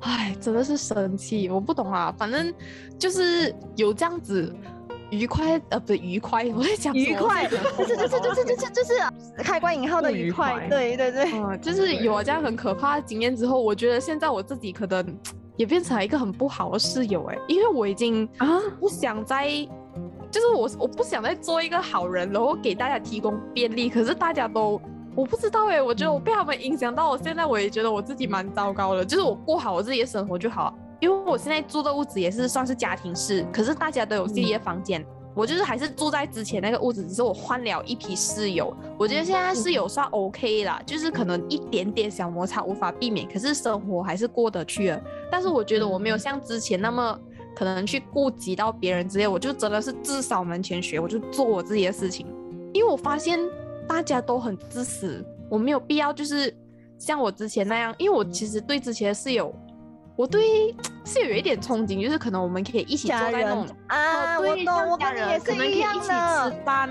[0.00, 2.14] 哎，真的是生气，我不懂啊。
[2.16, 2.52] 反正
[2.98, 4.54] 就是有这样子
[5.10, 8.92] 愉快呃不是愉快，我在讲愉快，就是就是就是就是就是
[9.38, 15.18] 开关引号的愉愉快，快对对对，嗯，就是有了这样很可怕的经验之后，我觉得现在我自己可能
[15.56, 19.48] 也变成了一个很不好的室友哎，因为我已经啊，不想再，
[20.30, 24.80] 就是我我不想再做一个好人，然后给大家提供便利，可是大家都。
[25.16, 30.72] 我不知道哎，我觉得我被他们影响到，我现在我也觉得我自己蛮糟糕的，就是我过好我自己的生活就好。
[31.00, 35.04] 因为我现在住的屋子也是算是家庭式，可是大家都有自己的房间，
[35.34, 38.72] 我就是还是住在之前那个屋子，只是我换了一批室友。
[38.96, 45.00] 我觉得现在室友算 OK 啦，就是可能一点点小摩擦无法避免，可是生活还是过得去了。
[45.30, 47.18] 但是我觉得我没有像之前那么
[47.58, 52.24] 可能去顾及到别人之类，我就真的是自扫门前雪，我就做我自己的事情。
[52.72, 53.36] 因为我发现
[53.88, 56.56] 大家都很自私，我没有必要就是
[56.98, 59.52] 像我之前那样，因为我其实对之前的室友。
[60.14, 66.88] 我对 是有一点憧憬，就是可能我们可以一起坐在那种啊，哦对我懂，我像家人跟你也是可能可以一样的吃，饭，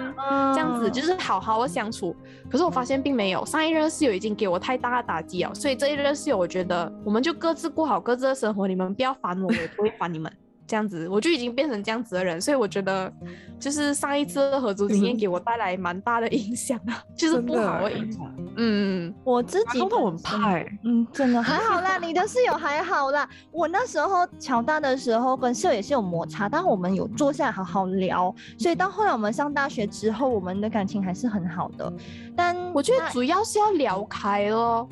[0.53, 2.13] 这样子嗯就是好好的相处。
[2.49, 10.32] 可是我发现并没有，上一任室友已经给我太大的打击了，所以这一任室友我觉得我们就各自过好各自的生活，你们不要烦我，我也不会烦你们。
[10.68, 13.11] 这样子，我就已经变成这样子的人，所以我觉得，
[13.59, 18.22] 就是上一次的合租经验嗯给我带来蛮大的影响啊， 就是不好的欸影响。
[18.57, 23.28] 嗯，我自己通通很怕欸嗯，真的还好啦，你的室友还好啦。
[23.51, 31.91] 我那时候乔大的时候跟室友也是有摩擦，但我们有坐下来好好聊，所以到后来我们上大学之后，我们的感情还是很好的。
[32.36, 34.88] 但我觉得主要是要聊开咯。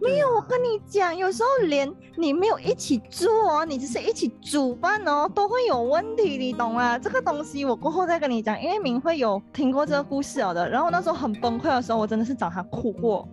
[0.00, 6.98] 没有，我跟你讲，有时候连你没有一起住哦，你只是一起煮饭哦，都会有问题，你懂吗？
[6.98, 10.68] 这个东西我过后再跟你讲，因为明慧有听过这个故事了的。
[10.68, 13.26] 然后那时候很崩溃的时候，我真的是找他哭过，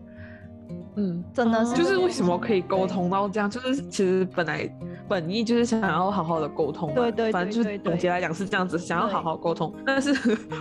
[0.96, 1.74] 嗯，真的是。
[1.76, 4.70] 就是为什么可以沟通到这样，就是其实本来
[5.08, 10.12] 本意就是想要好好的沟通嘛，对对对反正就是总结来讲是这样子，想要好好沟通，但是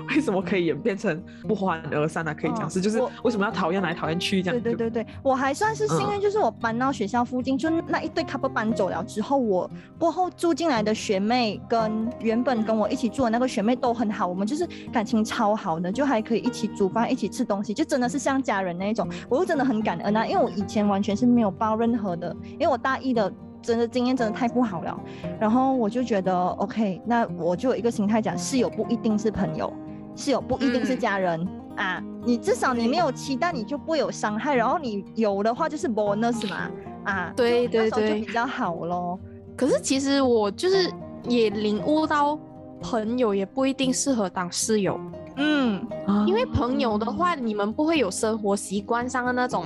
[0.08, 2.34] 为什么可以演变成不欢而散呢？
[2.34, 4.60] 可以讲是就是为什么要讨厌来讨厌去这样？
[4.62, 19.08] 对对对对，我还算是幸运，就是我搬到学校附近，就那一对 couple 搬走了之后，我过后住进来的学妹跟原本跟我一起住的那个学妹都很好，我们就是感情超好的，就还可以一起煮饭、一起吃东西，就真的是像家人那一种。
[19.28, 23.32] 我又真的很感恩啊，因为我以前完全是没有抱任何的，因为我大一的。
[23.64, 25.00] 真的经验真的太不好了，
[25.38, 29.72] 然后我就觉得 OK，那我就有一个心态讲，室友不一定是朋友，
[30.16, 36.70] 室友不一定是嗯家人、啊，你至少你没有期待，你就不会有伤害，然后你有的话就是 bonus 嘛，
[37.04, 39.16] 啊，对对对就比较好咯。
[39.56, 40.92] 可是其实我就是
[41.28, 42.36] 也领悟到，
[42.80, 44.98] 朋友也不一定适合当室友，
[45.36, 49.64] 嗯，啊因为朋友的话，你们不会有生活习惯上的那种，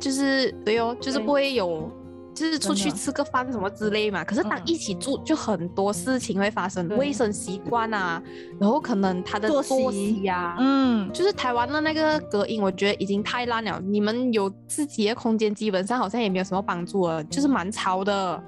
[0.00, 1.88] 就是对哦，就是不会有。
[2.32, 8.22] 就是出去吃个饭什么之类嘛，可是当嗯一起住，就很多事情会发生，对卫生习惯啊，
[8.58, 13.78] 然后可能他的作作息息呀、嗯，就是台湾的那个隔音，我觉得已经太烂了。
[13.84, 18.42] 你们有自己的空间，基本上好像也没有什么帮助了，就是蛮吵的。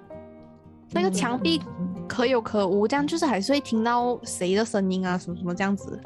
[0.92, 1.60] 那个墙壁
[2.08, 6.00] 可有可无，这样就是还是会听到谁的声音啊，什么什么这样子。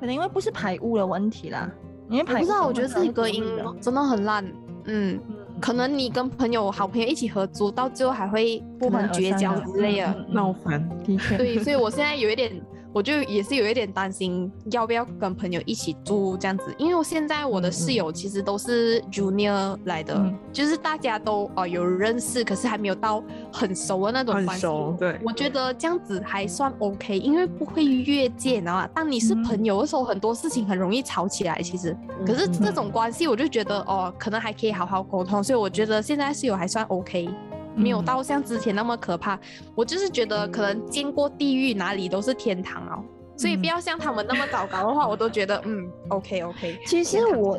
[0.00, 1.70] 可能因为不是排污的问题啦，
[2.08, 4.50] 因为排污我不知道，我觉得自己隔音的真的很烂。
[4.86, 10.26] 嗯，嗯可能你跟朋友、好朋友一起合租，到最后还会不能绝交之类的。
[10.28, 12.52] 闹翻，的确，对，所以我现在有一点，
[12.96, 23.22] 我就也是有一点担心，要不要跟朋友一起住这样子，因为我现在我的室友其实都是 junior 来的，嗯就是大家都哦有认识，可是还没有到
[23.52, 24.62] 很熟的那种很关系。
[24.62, 28.88] 熟，对，我觉得这样子还算 OK，因为不会越界，你知道吗？
[28.94, 31.60] 当你是朋友的时候，很多事情很容易吵起来。
[31.60, 31.94] 其实，
[32.26, 37.28] 可是这种关系，我就觉得哦，可能还可以好好沟通，所以我觉得现在室友还算 OK，
[37.76, 39.38] 没有嗯到像之前那么可怕。
[39.74, 43.04] 我就是觉得可能见过地狱，哪里都是天堂哦。
[43.38, 46.78] 所以嗯不要像他们那么糟糕的话，我都觉得嗯 OK OK。
[46.86, 47.58] 其实我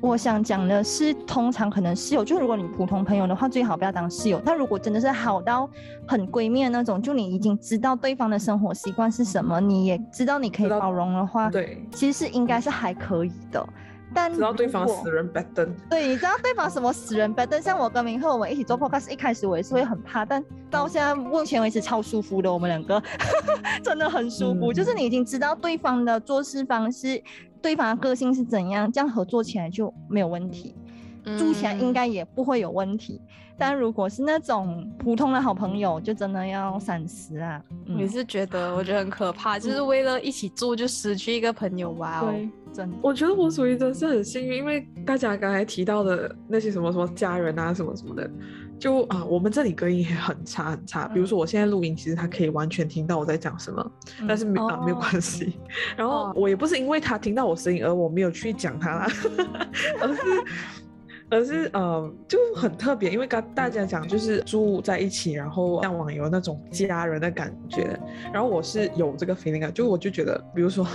[0.00, 4.40] 我想讲的是，通常可能室友，就如果你普通朋友的话，最好不要当室友。
[4.42, 5.68] 但如果真的是好到
[6.06, 13.68] 很闺蜜的那种，就你已经知道对方的生活习惯是什么，你也知道你可以包容的话，对，其实是应该是还可以的。
[14.14, 17.60] 但知道对方死人白灯，对，你知道对方什么死人白灯？
[17.60, 23.02] 像我跟明赫，我们一起做 podcast，一开始我也是会很怕，但到现在目前为止超舒服的，我们两个
[23.84, 24.72] 真的很舒服。
[24.72, 27.22] 嗯就是你已经知道对方的做事方式，
[27.60, 30.74] 对方的个性是怎样，这样合作起来就没有问题，
[31.38, 33.20] 住起来应嗯该也不会有问题。
[33.60, 37.60] 但如果是那种普通的好朋友，就真的要三思啊。
[37.88, 42.30] 我也是觉得，我觉得很可怕，就是为了一起住就失去一个朋友哇哦。
[42.30, 42.96] 对，真的。
[43.02, 48.30] 我觉得我属于真是很幸运，因为大家刚才提到的那些什么什么家人啊，什么什么的，
[48.78, 51.08] 就啊，我们这里隔音也很差很差。
[51.08, 53.92] 比如说我现在录音，其实他可以完全听到我在讲什么，
[54.26, 55.58] 但是没啊没有哦关系。
[55.96, 59.06] 然后哦我也不是因为他听到我声音而我没有去讲他啦，
[60.00, 60.22] 而是。
[61.30, 68.00] 而是呃，就很特别，因为跟大家讲就是住在一起，然后像网游那种家人的感觉。
[68.32, 70.86] 然后我是有这个 feeling 啊，就我就觉得，比如说，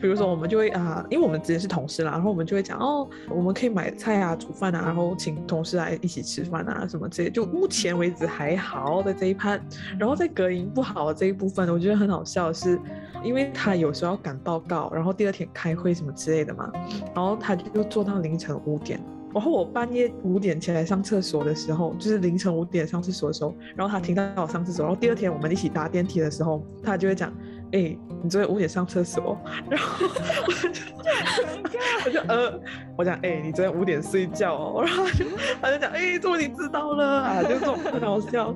[0.00, 7.30] 比如说我们就会啊、因为我们之前是同事啦，然后我们就会讲哦，我们可以买菜啊、煮饭啊，然后请同事来一起吃饭啊什么之类。
[7.30, 9.58] 就目前为止还好的这一趴，
[9.98, 12.78] 然后在隔音不好的这一部分，我觉得很好笑的是，
[13.22, 16.70] 因为他有时候要赶报告，然后第二天开会什么之类的嘛，
[17.14, 19.00] 然后他就做到凌晨五点。
[19.32, 27.32] 然后我半夜五点起来上厕所的时候，就是凌晨五点上厕所的时候，然后他听到我上厕所，然后第二天我们一起搭电梯的时候，他就会讲
[27.72, 29.38] ：“哎、你昨天五点上厕所。
[29.70, 30.06] ”然后
[30.46, 30.68] 我就
[32.04, 32.60] 我就呃，
[32.96, 34.82] 我讲：“哎、你昨天五点睡觉哦。
[34.86, 35.24] ”然后他就
[35.60, 38.54] 他就讲：“哎、怎么你知道了啊？”就这种很好笑，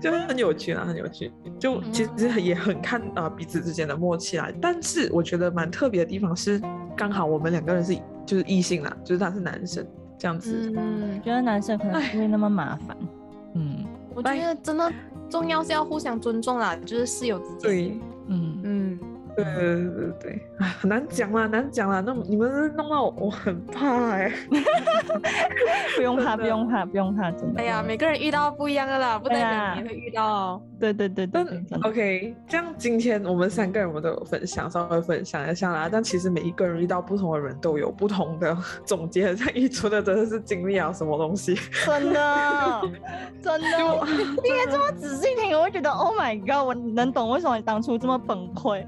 [0.00, 1.32] 就很有趣啊，很有趣。
[1.58, 4.50] 就其实也很看啊、呃彼此之间的默契啦。
[4.60, 6.60] 但是我觉得蛮特别的地方是，
[6.96, 7.94] 刚好我们两个人是
[8.26, 9.86] 就是异性啦，就是他是男生
[10.18, 10.72] 这样子。
[10.76, 12.96] 嗯，觉得男生可能不会那么麻烦。
[13.54, 13.84] 嗯
[14.16, 14.92] 我觉得真的
[15.28, 17.60] 重要是要互相尊重啦，就是室友之间。
[17.60, 22.02] 对，嗯，嗯，对对对对对，哎，很难讲啦，难讲啦。
[22.04, 24.32] 那你们弄到我，我很怕哎、
[25.96, 27.60] 不用怕，不用怕，不用怕，真的。
[27.60, 30.62] 哎呀，每个人遇到不一样的啦，不代表你也会遇到哦。
[30.78, 31.42] 对对对对
[31.82, 35.88] ，OK，这样今天我们三个人我们都有分享，稍微分享一下啦。
[35.90, 41.54] 但其实每一个人遇到不同的人都有不同的 总结，像一出的真的是经历啊什么东西。
[41.86, 42.82] 真的，
[43.42, 44.06] 真的，就我
[44.42, 48.84] 今天这么仔细听，我会觉得 Oh my God，我能懂为什么你当初这么崩溃。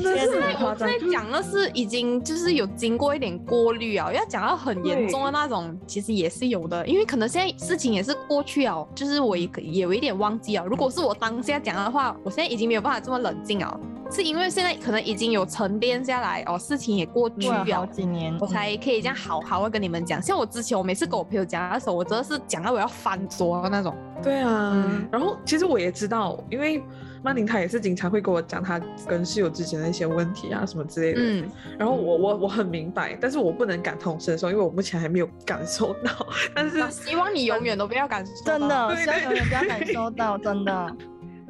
[0.00, 0.98] 真的是天哪很夸张在。
[1.10, 10.64] 讲的是已经就是有经过一点过滤啊，要讲到很严重的那种，其实也是有的，因为可能现在事情也是过去啊，就是我也可也有一点忘记啊。
[10.68, 13.78] 如果是我当下讲的话，我现在已经没有办法这么冷静啊，
[14.10, 17.86] 是因为现在可能已经有沉淀下来哦，事情也过去过了好。
[17.86, 23.94] 几年，我才可以这样好好的跟你们讲，像我之前我每次跟我朋友讲的时候，我真的是讲到我要翻桌的那种。
[24.22, 26.82] 对啊，嗯然后其实我也知道，因为
[27.24, 31.20] 曼宁她也是经常会跟我讲她跟室友之间的一些问题啊什么之类的。
[31.20, 36.10] 嗯，然后我我我很明白，但是我不能感同身受，因为我目前还没有感受到。
[36.54, 40.96] 但是那希望你永远都不要感受到真的，希望对永远不要感受到，真的。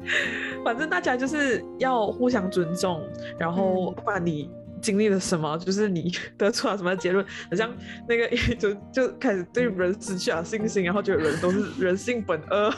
[0.63, 3.01] 反正大家就是要互相尊重，
[3.37, 4.49] 然后嗯不管你
[4.81, 7.71] 经历了什么，就是你 得出了什么结论，好像
[8.07, 12.73] 那个 就就开始对人失去了信心，然后觉得人都是 人性本恶，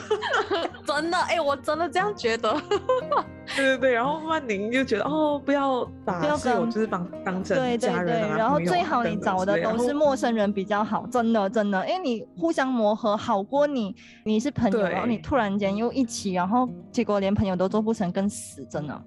[0.85, 2.55] 真的，哎、我真的这样觉得。
[3.55, 13.95] 对对对，然后曼宁就觉得哦，不要不把要跟室友就是当当成对对对，家人啊，然后最好你找的都是陌生人比较好，真的真的，因为你互相磨合好过你
[14.25, 19.01] 你是朋友，然后你突然间又一起，然后结果连朋友都做不成，更死，真的。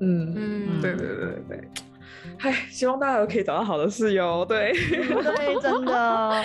[0.00, 1.68] 嗯，嗯，对对对对对。
[2.40, 4.44] 唉，希望大家都可以找到好的室友。
[4.44, 6.44] 对，对， 真的。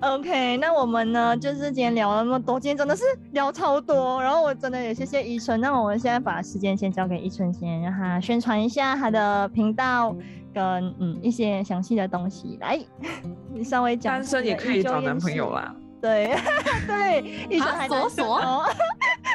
[0.00, 5.60] OK，那我们呢，就是今天聊了那么多，今天真的是聊超多，然后我真的也谢谢依春。
[5.60, 10.16] 那我们现在把时间先交给依春先，让他宣传一下他的频道
[10.54, 10.64] 跟
[10.98, 12.56] 嗯一些详细的东西。
[12.60, 12.78] 来，
[13.52, 14.14] 你稍微讲。
[14.14, 15.52] 单身也可以找男朋友。
[15.52, 15.74] 啦。
[16.00, 16.34] 对
[16.84, 18.64] 对，依春啊还什么什么哦，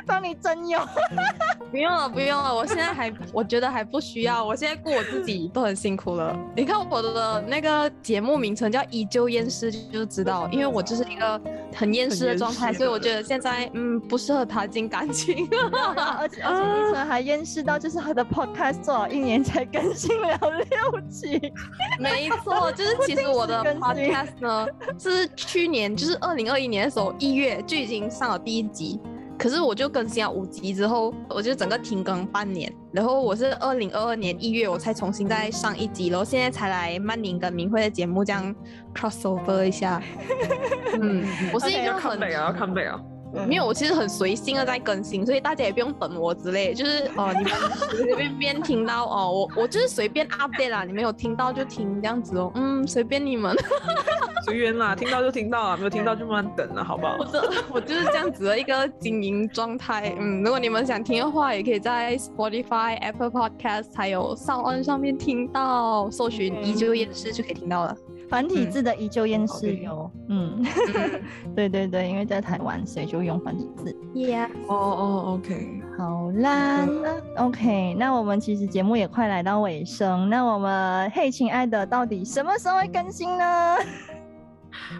[0.08, 0.80] 帮你征友。
[1.70, 6.38] 不用了，不用了，我现在还我觉得还不需要，我现在顾我自己都很辛苦了。
[6.56, 11.40] 你看我的那个节目名称叫“依旧厌世”，就知道，因为我就是一个
[11.76, 15.48] 很厌世的状态，所以我觉得现在嗯不适合踏进感情。
[15.52, 21.52] 然后 而且而且依春还厌世到，就是他的 podcast 做了一年才更新了六集。
[22.00, 29.00] 没错，就是其实我的 podcast 呢是去年就是二零二一年的时候一月就已经上了第一集，
[29.38, 38.56] 可是我就更新了五集之后，我就整个停更半年，然后我是二零二二年一月我才重新再上一集，然后现在才来曼宁跟明慧的节目这样
[38.96, 40.02] crossover 一下。
[41.00, 41.24] 嗯，
[41.54, 43.00] 我是一 OK，个要看很背啊，要看背啊。
[43.34, 47.54] 没有，我其实很随性的在更新，所以大家也不用等我之类，就是 哦、你们
[47.90, 53.56] 随随便便听到哦，我我就是随便 update 啦，你们有听到就听这样子哦，嗯，随便你们，
[54.46, 57.26] 随缘啦，听到就听到啊，没有听到就慢慢等了，好不好我？
[57.26, 60.16] 这我就是这样子的一个经营状态。
[60.20, 67.96] 嗯，如果你们想听的话，也可以在 Spotify、Apple Podcast 还有 Sound 上面听到，搜寻“依旧厌世”就可以听到了。
[68.30, 70.12] 繁体嗯字的依旧验视 OK 哟。
[70.30, 70.66] 嗯，
[71.56, 73.96] 对对对，因为在台湾，所以就用繁体字。
[74.14, 83.78] Yeah，哦哦，OK，好啦，那 OK，那我们其实节目也快来到尾声，那我们嘿，亲爱的，到底什么时候会更新呢？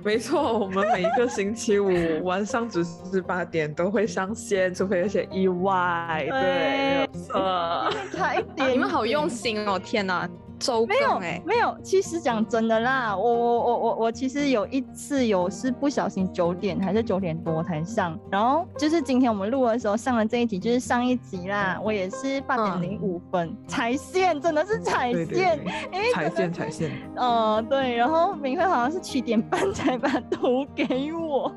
[0.04, 1.90] 没错，我们每一个星期五
[2.26, 6.26] 晚上准时八点都会上线，除非有些意外。
[6.28, 7.90] 对，没有错。
[8.12, 9.30] 差一点，你们好用。
[9.30, 9.78] 心哦！
[9.78, 10.28] 天哪，
[10.60, 26.92] 周没有更哎，没有，其实讲真的啦，我我我我我其实有一次有是不小心九点还是九点多才上，然后就是今天我们录的时候上了这一集，就是上一集啦，我也是八点零五分踩线，真的是踩对对线，对，因为踩线踩线。
[27.16, 31.52] 呃对，然后明慧好像是七点半才把图给我，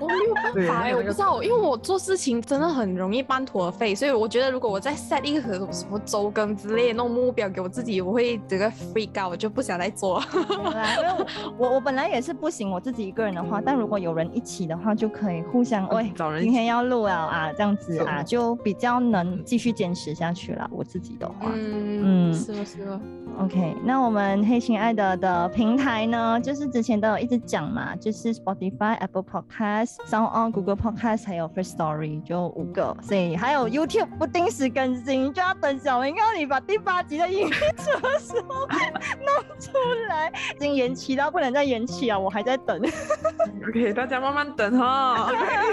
[0.00, 10.22] 我没有办法我不知道，因为我做事情真的很容易半途而废，所以我觉得如果我再 set 一个什么周更之类的那种目标给我自己，我会整个 freak out，我就不想再做。
[10.32, 11.26] 我
[11.58, 20.68] 我我本来也是不行，我自己一个人的话，但如果有人一起的话，就可以互相嗯喂，找人今天要录了啊，这样子啊，就比较能继续坚持下去了。
[20.72, 23.00] 我自己的话，嗯，嗯是了是了
[23.40, 39.70] ，OK，那我们黑心爱的的平台呢，就是之前都有一直讲嘛，就是 Spotify、Apple Podcast、Sound On、Google Podcast 还有 First Story 就五个，所以还有 YouTube 不定时更新，就要等小明让你把第八集的影片什么时候弄出
[40.08, 42.80] 来，已经延期到不能再延期啊，我还在等，
[43.68, 45.30] OK，大家慢慢等哈。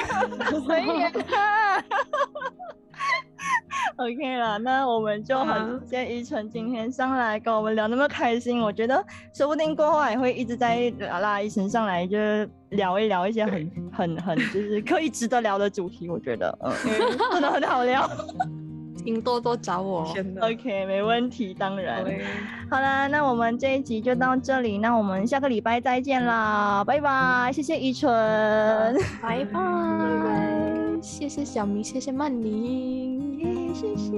[0.66, 1.84] 随缘啊。
[3.98, 16.72] OK 了，那我们就很嗯谢谢依纯今天上来跟我们聊那么开心，我觉得说不定过后还会一直在拉依纯上来，就是聊一聊一些很很很就是可以值得聊的主题，我觉得嗯，
[17.34, 18.10] 真的很好聊。
[19.06, 20.02] 请多多找我。
[20.42, 22.00] OK，没问题，当然。
[22.00, 22.26] 好嘞
[22.70, 28.12] 好啦，那我们这一集就到这里，那我们下个礼拜再见啦，拜拜，谢谢依纯。
[29.22, 34.12] 拜拜，谢谢小明，谢谢曼妮，耶，谢谢。